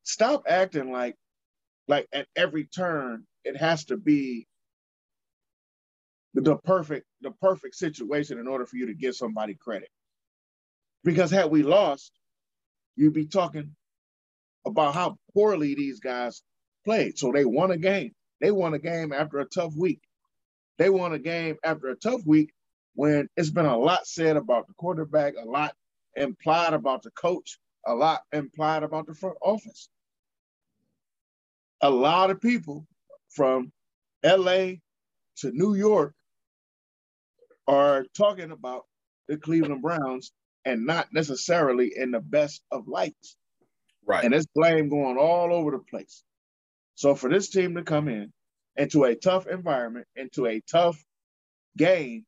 [0.03, 1.15] stop acting like
[1.87, 4.47] like at every turn it has to be
[6.35, 9.89] the perfect the perfect situation in order for you to give somebody credit
[11.05, 12.11] because had we lost
[12.97, 13.75] you'd be talking
[14.65, 16.41] about how poorly these guys
[16.83, 17.17] played.
[17.17, 18.11] So they won a game.
[18.41, 20.01] They won a game after a tough week.
[20.77, 22.51] They won a game after a tough week
[22.95, 25.73] when it's been a lot said about the quarterback a lot
[26.15, 29.89] implied about the coach a lot implied about the front office.
[31.81, 32.87] A lot of people
[33.29, 33.71] from
[34.23, 34.77] LA
[35.37, 36.13] to New York
[37.67, 38.83] are talking about
[39.27, 40.31] the Cleveland Browns
[40.65, 43.37] and not necessarily in the best of lights.
[44.05, 44.23] Right.
[44.23, 46.23] And it's blame going all over the place.
[46.95, 48.31] So for this team to come in
[48.75, 51.03] into a tough environment, into a tough
[51.77, 52.25] game,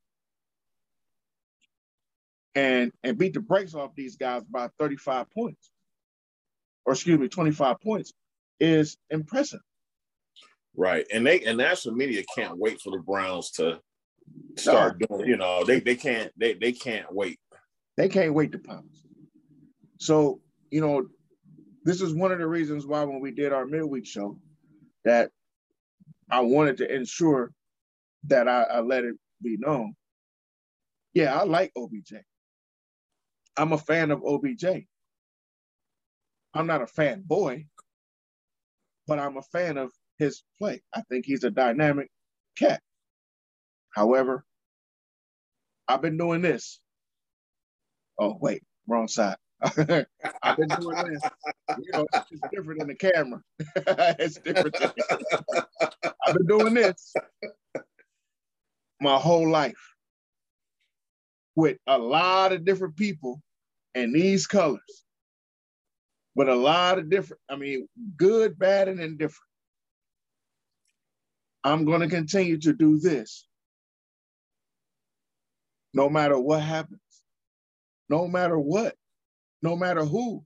[2.55, 5.69] and and beat the brakes off these guys by 35 points,
[6.85, 8.13] or excuse me, 25 points,
[8.59, 9.61] is impressive.
[10.75, 11.05] Right.
[11.13, 13.79] And they and national media can't wait for the Browns to
[14.57, 15.07] start no.
[15.07, 17.39] doing, you know, they they can't they they can't wait.
[17.97, 19.03] They can't wait to pounce.
[19.99, 20.39] So,
[20.69, 21.07] you know,
[21.83, 24.37] this is one of the reasons why when we did our midweek show
[25.03, 25.31] that
[26.29, 27.51] I wanted to ensure
[28.25, 29.95] that I, I let it be known.
[31.13, 32.13] Yeah, I like OBJ.
[33.57, 34.65] I'm a fan of OBJ.
[36.53, 37.65] I'm not a fanboy,
[39.07, 40.81] but I'm a fan of his play.
[40.93, 42.09] I think he's a dynamic
[42.57, 42.81] cat.
[43.95, 44.43] However,
[45.87, 46.79] I've been doing this.
[48.20, 49.38] Oh, wait, wrong side.
[49.63, 49.76] I've
[50.57, 51.22] been doing this.
[51.80, 53.41] You know, it's different in the camera.
[54.20, 54.76] it's different.
[56.26, 57.13] I've been doing this
[58.99, 59.93] my whole life
[61.55, 63.41] with a lot of different people
[63.95, 65.03] and these colors.
[66.36, 69.41] With a lot of different, I mean, good, bad, and indifferent.
[71.63, 73.47] I'm going to continue to do this
[75.95, 77.01] no matter what happens,
[78.10, 78.95] no matter what,
[79.62, 80.43] no matter who.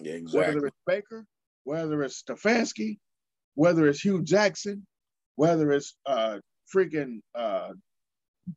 [0.00, 0.54] Yeah, exactly.
[0.54, 1.24] Whether it's Baker,
[1.64, 2.98] whether it's Stefanski,
[3.54, 4.86] whether it's Hue Jackson,
[5.36, 6.38] whether it's uh,
[6.74, 7.70] freaking uh,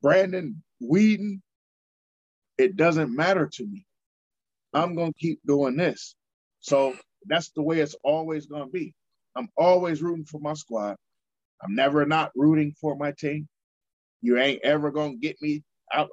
[0.02, 1.42] Brandon Weeden,
[2.58, 3.86] it doesn't matter to me.
[4.74, 6.16] I'm going to keep doing this.
[6.60, 8.94] So that's the way it's always going to be.
[9.36, 10.96] I'm always rooting for my squad.
[11.64, 13.48] I'm never not rooting for my team.
[14.22, 16.08] You ain't ever gonna get me I,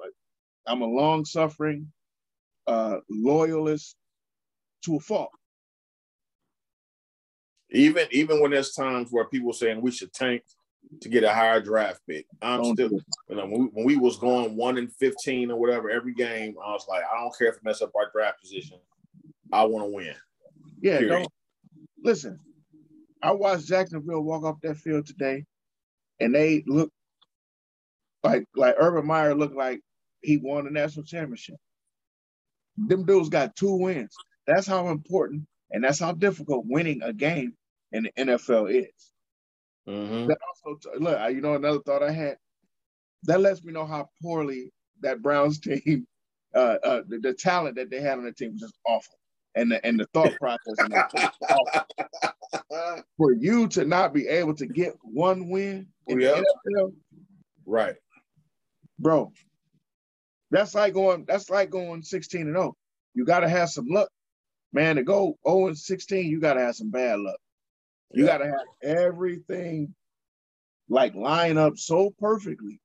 [0.69, 1.91] I'm a long suffering
[2.67, 3.95] uh, loyalist
[4.85, 5.31] to a fault.
[7.71, 10.43] Even even when there's times where people saying we should tank
[11.01, 12.91] to get a higher draft pick, I'm don't still
[13.29, 16.55] you know when we, when we was going one in fifteen or whatever every game,
[16.63, 18.77] I was like, I don't care if it mess up our draft position.
[19.51, 20.15] I want to win.
[20.81, 21.27] Yeah, don't
[22.03, 22.39] listen.
[23.21, 25.45] I watched Jacksonville walk off that field today,
[26.19, 26.91] and they look
[28.23, 29.81] like like Urban Meyer looked like
[30.21, 31.57] he won the national championship.
[32.77, 34.15] Them dudes got two wins.
[34.47, 37.53] That's how important and that's how difficult winning a game
[37.91, 39.11] in the NFL is.
[39.87, 40.27] Mm-hmm.
[40.27, 42.37] That also look, you know, another thought I had.
[43.23, 46.07] That lets me know how poorly that Browns team,
[46.55, 49.15] uh, uh, the, the, talent that they had on the team was just awful,
[49.55, 50.75] and the and the thought process.
[53.17, 56.93] For you to not be able to get one win in the NFL,
[57.65, 57.95] right,
[58.99, 59.31] bro,
[60.51, 61.25] that's like going.
[61.27, 62.69] That's like going sixteen and zero.
[62.69, 62.77] Oh.
[63.13, 64.09] You got to have some luck,
[64.73, 64.95] man.
[64.95, 67.37] To go zero and sixteen, you got to have some bad luck.
[68.11, 68.37] You yeah.
[68.37, 69.93] got to have everything
[70.89, 72.79] like line up so perfectly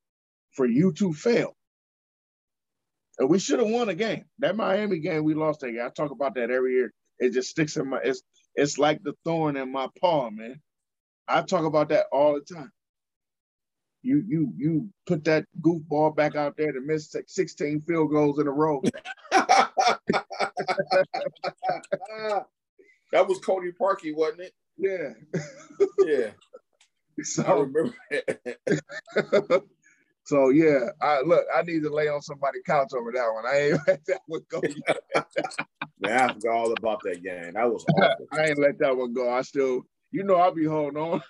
[0.52, 1.56] for you to fail.
[3.18, 4.24] And we should have won a game.
[4.40, 5.82] That Miami game, we lost that game.
[5.84, 6.92] I talk about that every year.
[7.18, 8.00] It just sticks in my.
[8.04, 8.22] It's
[8.54, 10.60] it's like the thorn in my paw, man.
[11.26, 12.70] I talk about that all the time
[14.04, 18.46] you you you put that goofball back out there to miss 16 field goals in
[18.46, 18.82] a row.
[19.30, 19.66] that
[23.12, 24.52] was Cody Parkey, wasn't it?
[24.76, 25.14] Yeah.
[26.06, 26.30] yeah.
[27.22, 27.94] So, I remember
[30.24, 33.46] so yeah, I look, I need to lay on somebody's couch over that one.
[33.46, 34.60] I ain't let that one go.
[36.00, 37.52] Man, I forgot all about that game.
[37.52, 38.26] That was awful.
[38.32, 39.30] I ain't let that one go.
[39.30, 41.22] I still, you know, I'll be holding on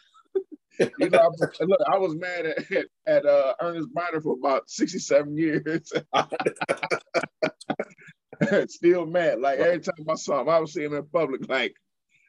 [0.79, 2.65] you know, I, look, I was mad at
[3.07, 5.93] at uh, Earnest Byner for about sixty seven years.
[8.69, 9.41] Still mad.
[9.41, 11.49] Like every time I saw him, I was seeing him in public.
[11.49, 11.75] Like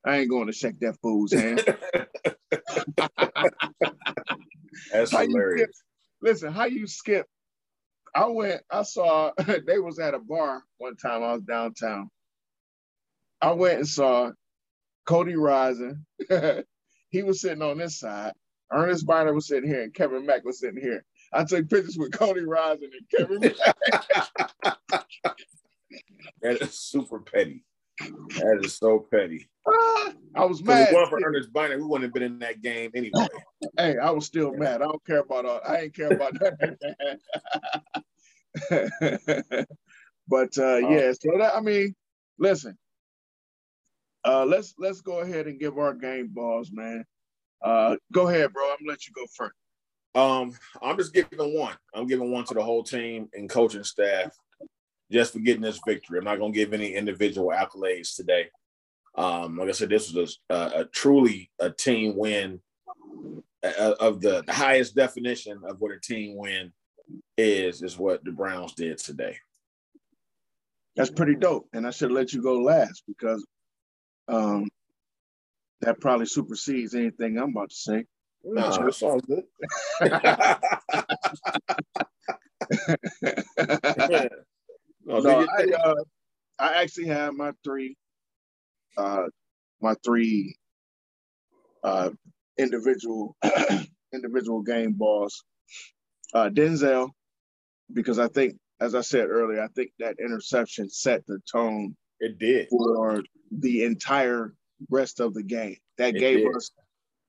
[0.05, 1.59] I ain't going to shake that fool's hand.
[4.91, 5.61] That's how hilarious.
[5.61, 5.69] Skip,
[6.21, 7.25] listen, how you skip?
[8.13, 8.61] I went.
[8.69, 9.31] I saw
[9.67, 11.23] they was at a bar one time.
[11.23, 12.09] I was downtown.
[13.41, 14.31] I went and saw
[15.05, 16.03] Cody Risien
[17.15, 18.33] he was sitting on this side.
[18.73, 21.05] Earnest Byner was sitting here, and Kevin Mack was sitting here.
[21.31, 23.55] I took pictures with Cody Risien and Kevin Mack.
[26.41, 27.63] that is super petty.
[27.99, 29.47] That is so petty.
[29.65, 30.89] Uh, I was mad.
[30.89, 33.27] For Earnest Byner, we wouldn't have been in that game anyway.
[33.77, 34.81] hey, I was still mad.
[34.81, 35.61] I don't care about all.
[35.65, 37.19] I ain't care about that.
[40.27, 41.95] but uh, yeah, so that I mean,
[42.37, 42.77] listen,
[44.25, 47.05] uh, let's let's go ahead and give our game balls, man.
[47.63, 48.63] Uh, go ahead, bro.
[48.63, 49.55] I'm gonna let you go first.
[50.15, 51.75] Um, I'm just giving one.
[51.93, 54.35] I'm giving one to the whole team and coaching staff
[55.11, 56.17] just for getting this victory.
[56.17, 58.49] I'm not gonna give any individual accolades today.
[59.15, 62.59] Um, like I said, this was a, a, a truly a team win
[63.63, 66.71] of the, the highest definition of what a team win
[67.37, 67.81] is.
[67.81, 69.37] Is what the Browns did today.
[70.95, 71.67] That's pretty dope.
[71.73, 73.45] And I should let you go last because
[74.27, 74.67] um,
[75.81, 78.05] that probably supersedes anything I'm about to say.
[78.43, 79.43] No, it's all good.
[85.05, 86.03] no, no I, uh,
[86.59, 87.95] I actually have my three,
[88.97, 89.25] uh,
[89.81, 90.55] my three
[91.83, 92.09] uh,
[92.57, 93.35] individual
[94.13, 95.43] individual game balls.
[96.33, 97.09] Uh, Denzel,
[97.93, 101.95] because I think, as I said earlier, I think that interception set the tone.
[102.25, 103.21] It did for
[103.51, 104.55] the entire
[104.89, 105.77] rest of the game.
[105.99, 106.55] That it gave did.
[106.55, 106.71] us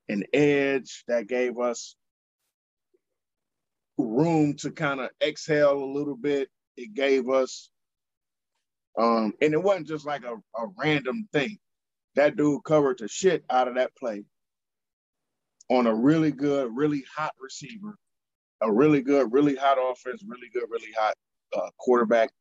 [0.09, 1.95] an edge, that gave us
[3.99, 6.49] room to kind of exhale a little bit.
[6.77, 7.69] It gave us,
[8.97, 11.59] um, and it wasn't just like a, a random thing.
[12.15, 14.23] That dude covered the shit out of that play
[15.69, 17.95] on a really good, really hot receiver,
[18.61, 21.13] a really good, really hot offense, really good, really hot
[21.55, 22.31] uh, quarterback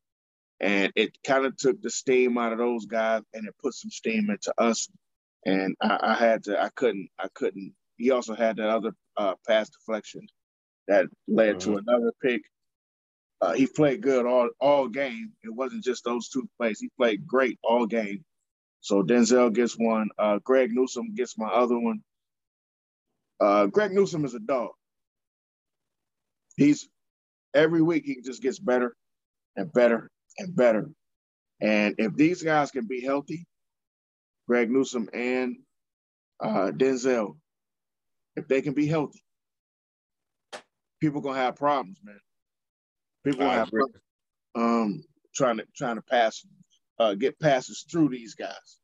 [0.60, 3.90] and it kind of took the steam out of those guys and it put some
[3.90, 4.88] steam into us.
[5.44, 7.74] And I, I had to, I couldn't, I couldn't.
[7.96, 10.26] He also had that other uh, pass deflection
[10.88, 11.88] that led to mm-hmm.
[11.88, 12.42] another pick.
[13.40, 15.32] Uh, he played good all all game.
[15.44, 16.80] It wasn't just those two plays.
[16.80, 18.24] He played great all game.
[18.80, 20.08] So Denzel gets one.
[20.18, 22.00] Uh, Greg Newsome gets my other one.
[23.38, 24.70] Uh, Greg Newsome is a dog.
[26.56, 26.88] He's
[27.54, 28.96] every week he just gets better
[29.54, 30.88] and better and better.
[31.60, 33.46] And if these guys can be healthy,
[34.46, 35.56] Greg Newsome and
[36.40, 37.36] uh, Denzel,
[38.36, 39.22] if they can be healthy,
[41.00, 42.20] people gonna have problems, man.
[43.24, 43.92] People gonna have fun,
[44.54, 45.02] um
[45.34, 46.46] trying to trying to pass
[46.98, 48.78] uh, get passes through these guys.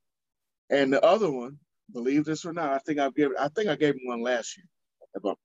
[0.70, 1.58] And the other one,
[1.92, 4.56] believe this or not, I think I've given I think I gave him one last
[4.56, 4.66] year.
[5.14, 5.36] If I'm,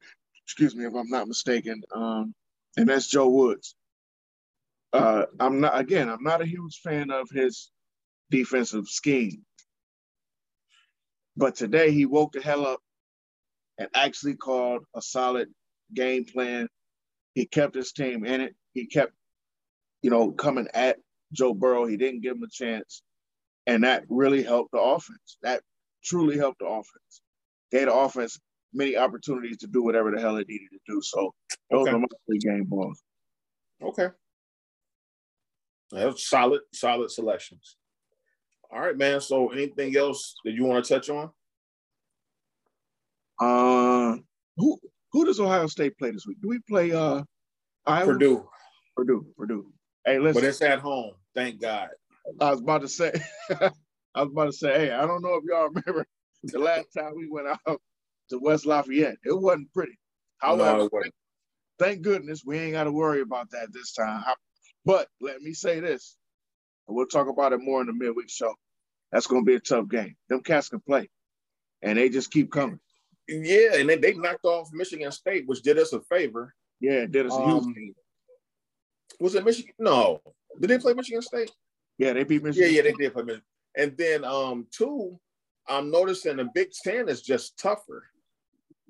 [0.45, 1.82] excuse me if I'm not mistaken.
[1.93, 2.34] Um,
[2.78, 3.76] and that's Joe Woods.
[4.94, 7.72] Uh, I'm not again, I'm not a huge fan of his
[8.32, 9.44] defensive scheme.
[11.36, 12.80] But today he woke the hell up
[13.78, 15.50] and actually called a solid
[15.94, 16.68] game plan.
[17.36, 18.56] He kept his team in it.
[18.74, 19.14] He kept,
[20.02, 20.98] you know, coming at
[21.32, 21.86] Joe Burrow.
[21.86, 23.04] He didn't give him a chance.
[23.68, 25.38] And that really helped the offense.
[25.44, 25.62] That
[26.04, 27.22] truly helped the offense.
[27.72, 28.40] Gave the offense
[28.74, 31.02] many opportunities to do whatever the hell it needed to do.
[31.02, 31.34] So
[31.70, 31.96] those okay.
[31.96, 33.02] are my three game balls.
[33.84, 34.08] Okay.
[35.92, 37.78] That's solid, solid selections.
[38.72, 39.22] All right, man.
[39.22, 41.32] So anything else that you want to touch on?
[43.40, 44.18] Uh
[44.58, 44.80] who
[45.12, 46.38] who does Ohio State play this week?
[46.42, 47.24] Do we play uh
[47.86, 48.14] Iowa?
[48.14, 48.50] Purdue.
[48.96, 49.72] Purdue, Purdue.
[50.06, 50.42] Hey, listen.
[50.42, 51.14] But it's at home.
[51.36, 51.90] Thank God.
[52.42, 53.14] I was about to say,
[53.50, 56.06] I was about to say, hey, I don't know if y'all remember
[56.44, 57.82] the last time we went out
[58.30, 59.18] to West Lafayette.
[59.24, 59.98] It wasn't pretty.
[60.40, 61.14] However, no, wasn't.
[61.80, 64.24] thank goodness we ain't got to worry about that this time.
[64.88, 66.16] But let me say this,
[66.88, 68.56] and we'll talk about it more in the midweek show.
[69.12, 70.16] That's going to be a tough game.
[70.30, 71.10] Them cats can play,
[71.82, 72.80] and they just keep coming.
[73.28, 76.56] Yeah, and they, they knocked off Michigan State, which did us a favor.
[76.80, 78.00] Yeah, did us a huge um, favor.
[79.20, 79.74] Was it Michigan?
[79.78, 80.22] No.
[80.62, 81.52] Did they play Michigan State?
[81.98, 82.70] Yeah, they beat Michigan.
[82.70, 83.46] Yeah, yeah, they did play Michigan.
[83.76, 85.20] And then um two,
[85.68, 88.06] I'm noticing the Big Ten is just tougher.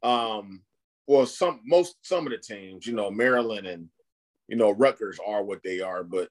[0.04, 0.62] Um,
[1.08, 3.89] well, some most some of the teams, you know, Maryland and
[4.48, 6.30] you know Rutgers are what they are, but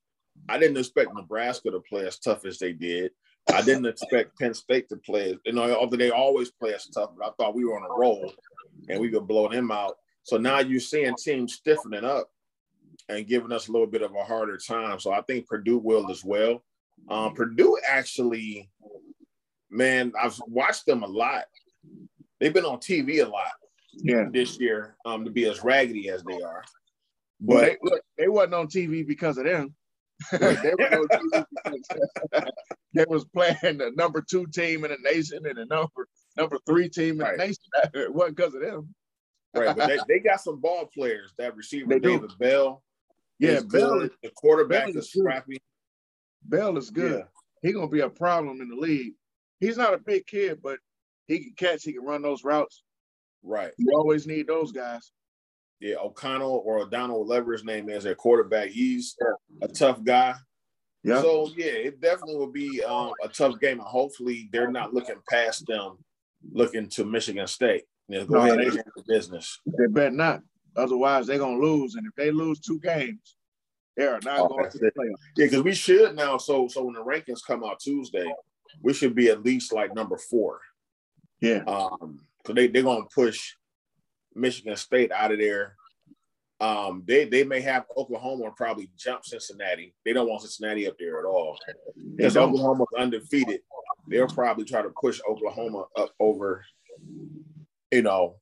[0.49, 3.13] I didn't expect Nebraska to play as tough as they did.
[3.53, 7.11] I didn't expect Penn State to play, you know, although they always play as tough,
[7.17, 8.33] but I thought we were on a roll
[8.89, 9.97] and we could blow them out.
[10.25, 12.29] So now you're seeing teams stiffening up
[13.09, 14.99] and giving us a little bit of a harder time.
[14.99, 16.65] So I think Purdue will as well.
[17.09, 18.69] Um, Purdue actually,
[19.71, 21.45] man, I've watched them a lot.
[22.41, 23.53] They've been on TV a lot
[23.93, 24.25] yeah.
[24.33, 26.65] this year um, to be as raggedy as they are.
[27.41, 29.75] But they, look, they wasn't on TV because of them.
[30.33, 30.39] they,
[30.79, 31.07] were
[32.95, 36.09] they was playing the number two team in the nation and the number
[36.39, 37.37] number three team in right.
[37.37, 37.63] the nation.
[37.95, 38.95] It wasn't because of them.
[39.55, 41.35] right, but they, they got some ball players.
[41.37, 42.37] That receiver they David do.
[42.39, 42.83] Bell,
[43.39, 45.59] yeah, Bell is, the quarterback Bell is, is scrappy.
[46.45, 47.19] Bell is good.
[47.19, 47.25] Yeah.
[47.63, 49.13] He's gonna be a problem in the league.
[49.61, 50.79] He's not a big kid, but
[51.27, 51.83] he can catch.
[51.83, 52.83] He can run those routes.
[53.43, 53.73] Right.
[53.77, 55.13] You always need those guys.
[55.81, 58.71] Yeah, O'Connell or O'Donnell, whatever his name is, their quarterback.
[58.71, 59.15] He's
[59.61, 60.35] a tough guy.
[61.03, 61.21] Yeah.
[61.21, 65.21] So yeah, it definitely will be um, a tough game, and hopefully they're not looking
[65.29, 65.99] past them,
[66.51, 67.85] looking to Michigan State.
[68.09, 69.61] Know, go no, ahead and handle business.
[69.67, 70.41] They better not.
[70.77, 71.95] Otherwise, they're gonna lose.
[71.95, 73.37] And if they lose two games,
[73.97, 75.15] they are not oh, going to the playoffs.
[75.37, 76.39] Yeah, because we should now.
[76.39, 78.27] So, so when the rankings come out Tuesday,
[78.83, 80.61] we should be at least like number four.
[81.41, 81.63] Yeah.
[81.67, 83.55] Um, because they they're gonna push
[84.37, 85.77] Michigan State out of there.
[86.59, 89.95] Um, they they may have Oklahoma or probably jump Cincinnati.
[90.05, 91.59] They don't want Cincinnati up there at all
[92.17, 93.61] because Oklahoma's undefeated.
[94.09, 96.65] They'll probably try to push Oklahoma up over,
[97.91, 98.37] you know,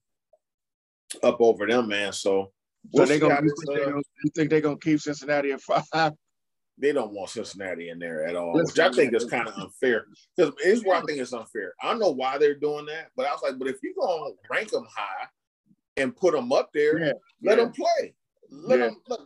[1.22, 2.12] up over them, man.
[2.12, 2.52] So,
[2.94, 6.12] so they gonna, you, think uh, gonna, you think they're gonna keep Cincinnati at five?
[6.78, 10.06] They don't want Cincinnati in there at all, which I think is kind of unfair.
[10.36, 11.72] Because here's where I think it's unfair.
[11.82, 14.30] I don't know why they're doing that, but I was like, but if you're gonna
[14.50, 15.26] rank them high
[15.96, 17.12] and put them up there, yeah.
[17.42, 17.64] let yeah.
[17.64, 18.14] them play.
[18.50, 18.84] Let yeah.
[18.86, 19.20] them let,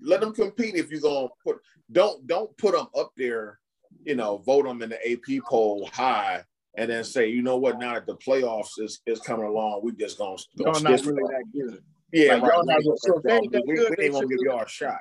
[0.00, 0.74] let, them compete.
[0.74, 1.58] If you're gonna put,
[1.92, 3.58] don't don't put them up there.
[4.04, 6.44] You know, vote them in the AP poll high
[6.76, 9.92] and then say, you know what, now that the playoffs is, is coming along, we
[9.92, 11.82] just gonna, gonna y'all not really that good.
[12.12, 15.00] Yeah, like, y'all not so they, we, we ain't gonna give y'all a shot.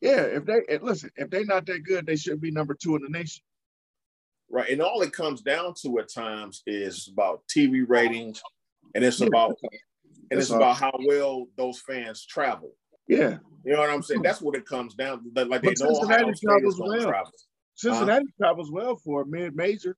[0.00, 3.02] Yeah, if they listen, if they're not that good, they should be number two in
[3.02, 3.42] the nation.
[4.50, 8.40] Right, and all it comes down to at times is about TV ratings,
[8.94, 9.58] and it's about
[10.30, 12.72] and it's about how well those fans travel.
[13.06, 14.22] Yeah, you know what I'm saying.
[14.22, 15.44] That's what it comes down to.
[15.44, 17.02] Like they but know Cincinnati travels well.
[17.02, 17.32] Travel.
[17.74, 18.46] Cincinnati huh?
[18.46, 19.96] travels well for a mid-major.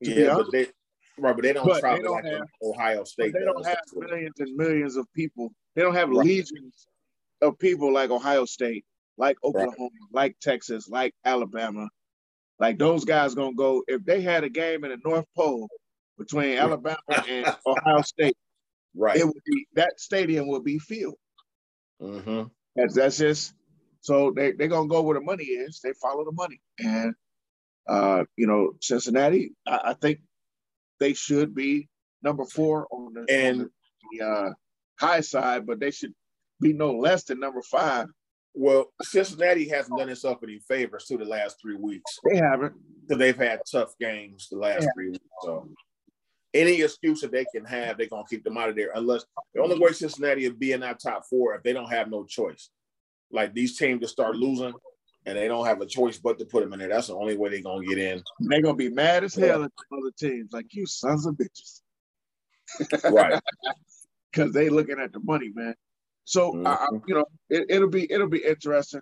[0.00, 0.66] Yeah, but they
[1.18, 3.32] right, but they don't but travel they don't like have, Ohio State.
[3.32, 5.50] They don't have millions and millions of people.
[5.76, 6.26] They don't have right.
[6.26, 6.86] legions
[7.42, 8.84] of people like Ohio State,
[9.16, 9.90] like Oklahoma, right.
[10.12, 11.88] like Texas, like Alabama.
[12.58, 15.68] Like those guys gonna go if they had a game in the North Pole
[16.18, 16.98] between Alabama
[17.28, 18.36] and Ohio State.
[18.94, 21.18] Right, it would be that stadium would be filled.
[22.02, 22.44] Mm-hmm.
[22.76, 23.54] That's that's just
[24.00, 25.80] so they they're gonna go where the money is.
[25.82, 27.14] They follow the money, and
[27.88, 30.20] uh, you know, Cincinnati, I, I, think
[31.00, 31.88] they should be
[32.22, 33.70] number four on the, and on
[34.12, 34.50] the uh,
[35.00, 36.12] high side, but they should
[36.60, 38.06] be no less than number five.
[38.54, 42.18] Well, Cincinnati hasn't done itself any favors to the last three weeks.
[42.30, 42.74] They haven't.
[43.02, 44.88] Because they've had tough games the last yeah.
[44.94, 45.24] three weeks.
[45.42, 45.68] So
[46.58, 48.90] any excuse that they can have, they're gonna keep them out of there.
[48.94, 52.10] Unless the only way Cincinnati will be in that top four if they don't have
[52.10, 52.70] no choice.
[53.30, 54.72] Like these teams just start losing
[55.26, 56.88] and they don't have a choice but to put them in there.
[56.88, 58.22] That's the only way they're gonna get in.
[58.40, 61.80] They're gonna be mad as hell at other teams, like you sons of bitches.
[63.12, 63.40] right.
[64.30, 65.74] Because they looking at the money, man.
[66.24, 66.66] So mm-hmm.
[66.66, 69.00] I, you know, it, will be it'll be interesting.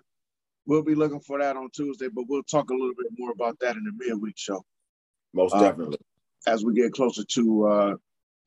[0.65, 3.57] We'll be looking for that on Tuesday, but we'll talk a little bit more about
[3.59, 4.63] that in the midweek show.
[5.33, 5.97] Most uh, definitely.
[6.47, 7.95] As we get closer to uh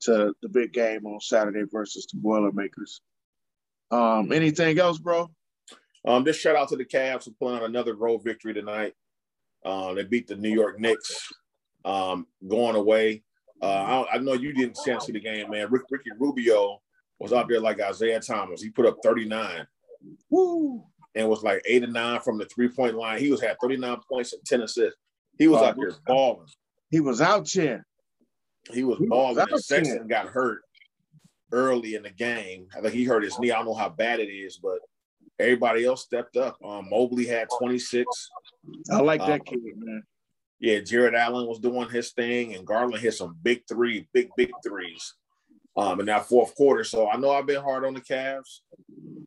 [0.01, 3.01] to the big game on Saturday versus the Boilermakers.
[3.91, 5.29] Um, anything else, bro?
[6.05, 8.93] Um, just shout out to the Cavs for pulling out another road victory tonight.
[9.63, 11.27] Uh, they beat the New York Knicks
[11.85, 13.23] um, going away.
[13.61, 15.69] Uh, I, I, know you didn't see the game, man.
[15.69, 16.81] Rick, Ricky Rubio
[17.19, 18.63] was out there like Isaiah Thomas.
[18.63, 19.67] He put up 39.
[20.31, 20.83] Woo.
[21.13, 23.19] And was like eight and nine from the three point line.
[23.19, 24.97] He was had 39 points and 10 assists.
[25.37, 26.47] He was oh, out there balling.
[26.89, 27.85] He was out there.
[28.71, 29.39] He was balling.
[29.39, 30.61] And Sexton got hurt
[31.51, 32.67] early in the game.
[32.75, 33.51] I think he hurt his knee.
[33.51, 34.79] I don't know how bad it is, but
[35.39, 36.57] everybody else stepped up.
[36.63, 38.05] Um, Mobley had 26.
[38.91, 40.03] I like that um, kid, man.
[40.59, 44.51] Yeah, Jarrett Allen was doing his thing, and Garland hit some big three, big, big
[44.63, 45.15] threes
[45.75, 46.83] um, in that fourth quarter.
[46.83, 48.59] So I know I've been hard on the Cavs,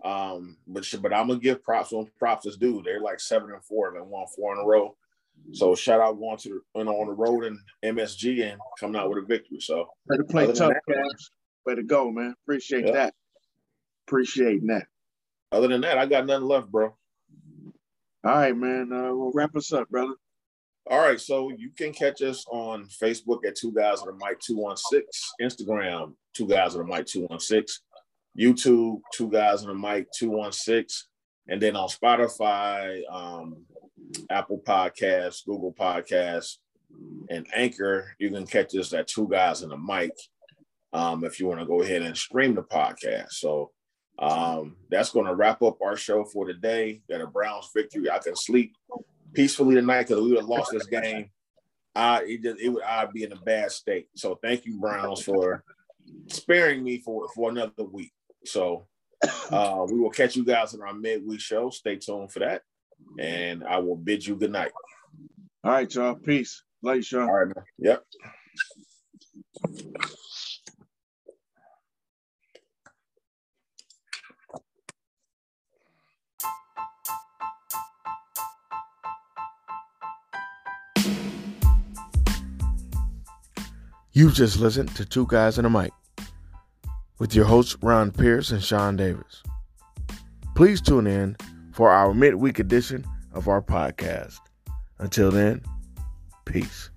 [0.04, 2.82] um, but but I'm gonna give props when props is due.
[2.84, 4.96] They're like seven and four, and they won four in a row.
[5.52, 9.00] So shout out going to the, you know, on the road and MSG and coming
[9.00, 9.60] out with a victory.
[9.60, 11.30] So way to play tough, Cavs.
[11.66, 12.34] Way to go, man.
[12.44, 13.14] Appreciate that.
[14.06, 14.86] Appreciating that.
[15.52, 16.96] Other than that, I got nothing left, bro.
[18.24, 18.90] All right, man.
[18.92, 20.14] Uh, we'll wrap us up, brother.
[20.90, 24.38] All right, so you can catch us on Facebook at Two Guys and a Mic
[24.40, 25.02] 216,
[25.40, 27.82] Instagram, Two Guys and a Mic 216,
[28.38, 30.86] YouTube, Two Guys and a Mic 216,
[31.48, 33.64] and then on Spotify, um,
[34.30, 36.56] Apple Podcasts, Google Podcasts,
[37.28, 40.12] and Anchor, you can catch us at Two Guys and a Mic
[40.92, 43.32] um, if you want to go ahead and stream the podcast.
[43.32, 43.72] So
[44.18, 47.02] um, that's going to wrap up our show for today.
[47.10, 48.10] Got a Browns victory.
[48.10, 48.74] I can sleep
[49.32, 51.30] peacefully tonight because we would have lost this game.
[51.96, 54.08] I it, just, it would I'd be in a bad state.
[54.16, 55.64] So thank you, Browns, for
[56.28, 58.12] sparing me for for another week.
[58.44, 58.86] So
[59.50, 61.70] uh, we will catch you guys in our midweek show.
[61.70, 62.62] Stay tuned for that,
[63.18, 64.72] and I will bid you good night.
[65.62, 66.14] All right, y'all.
[66.14, 66.62] Peace.
[66.82, 67.22] Love you, Sean.
[67.22, 67.64] All right, man.
[67.78, 68.04] Yep.
[84.16, 85.90] You've just listened to Two Guys and a Mic
[87.18, 89.42] with your hosts Ron Pierce and Sean Davis.
[90.54, 91.36] Please tune in
[91.74, 94.38] for our midweek edition of our podcast.
[95.00, 95.60] Until then,
[96.44, 96.90] peace.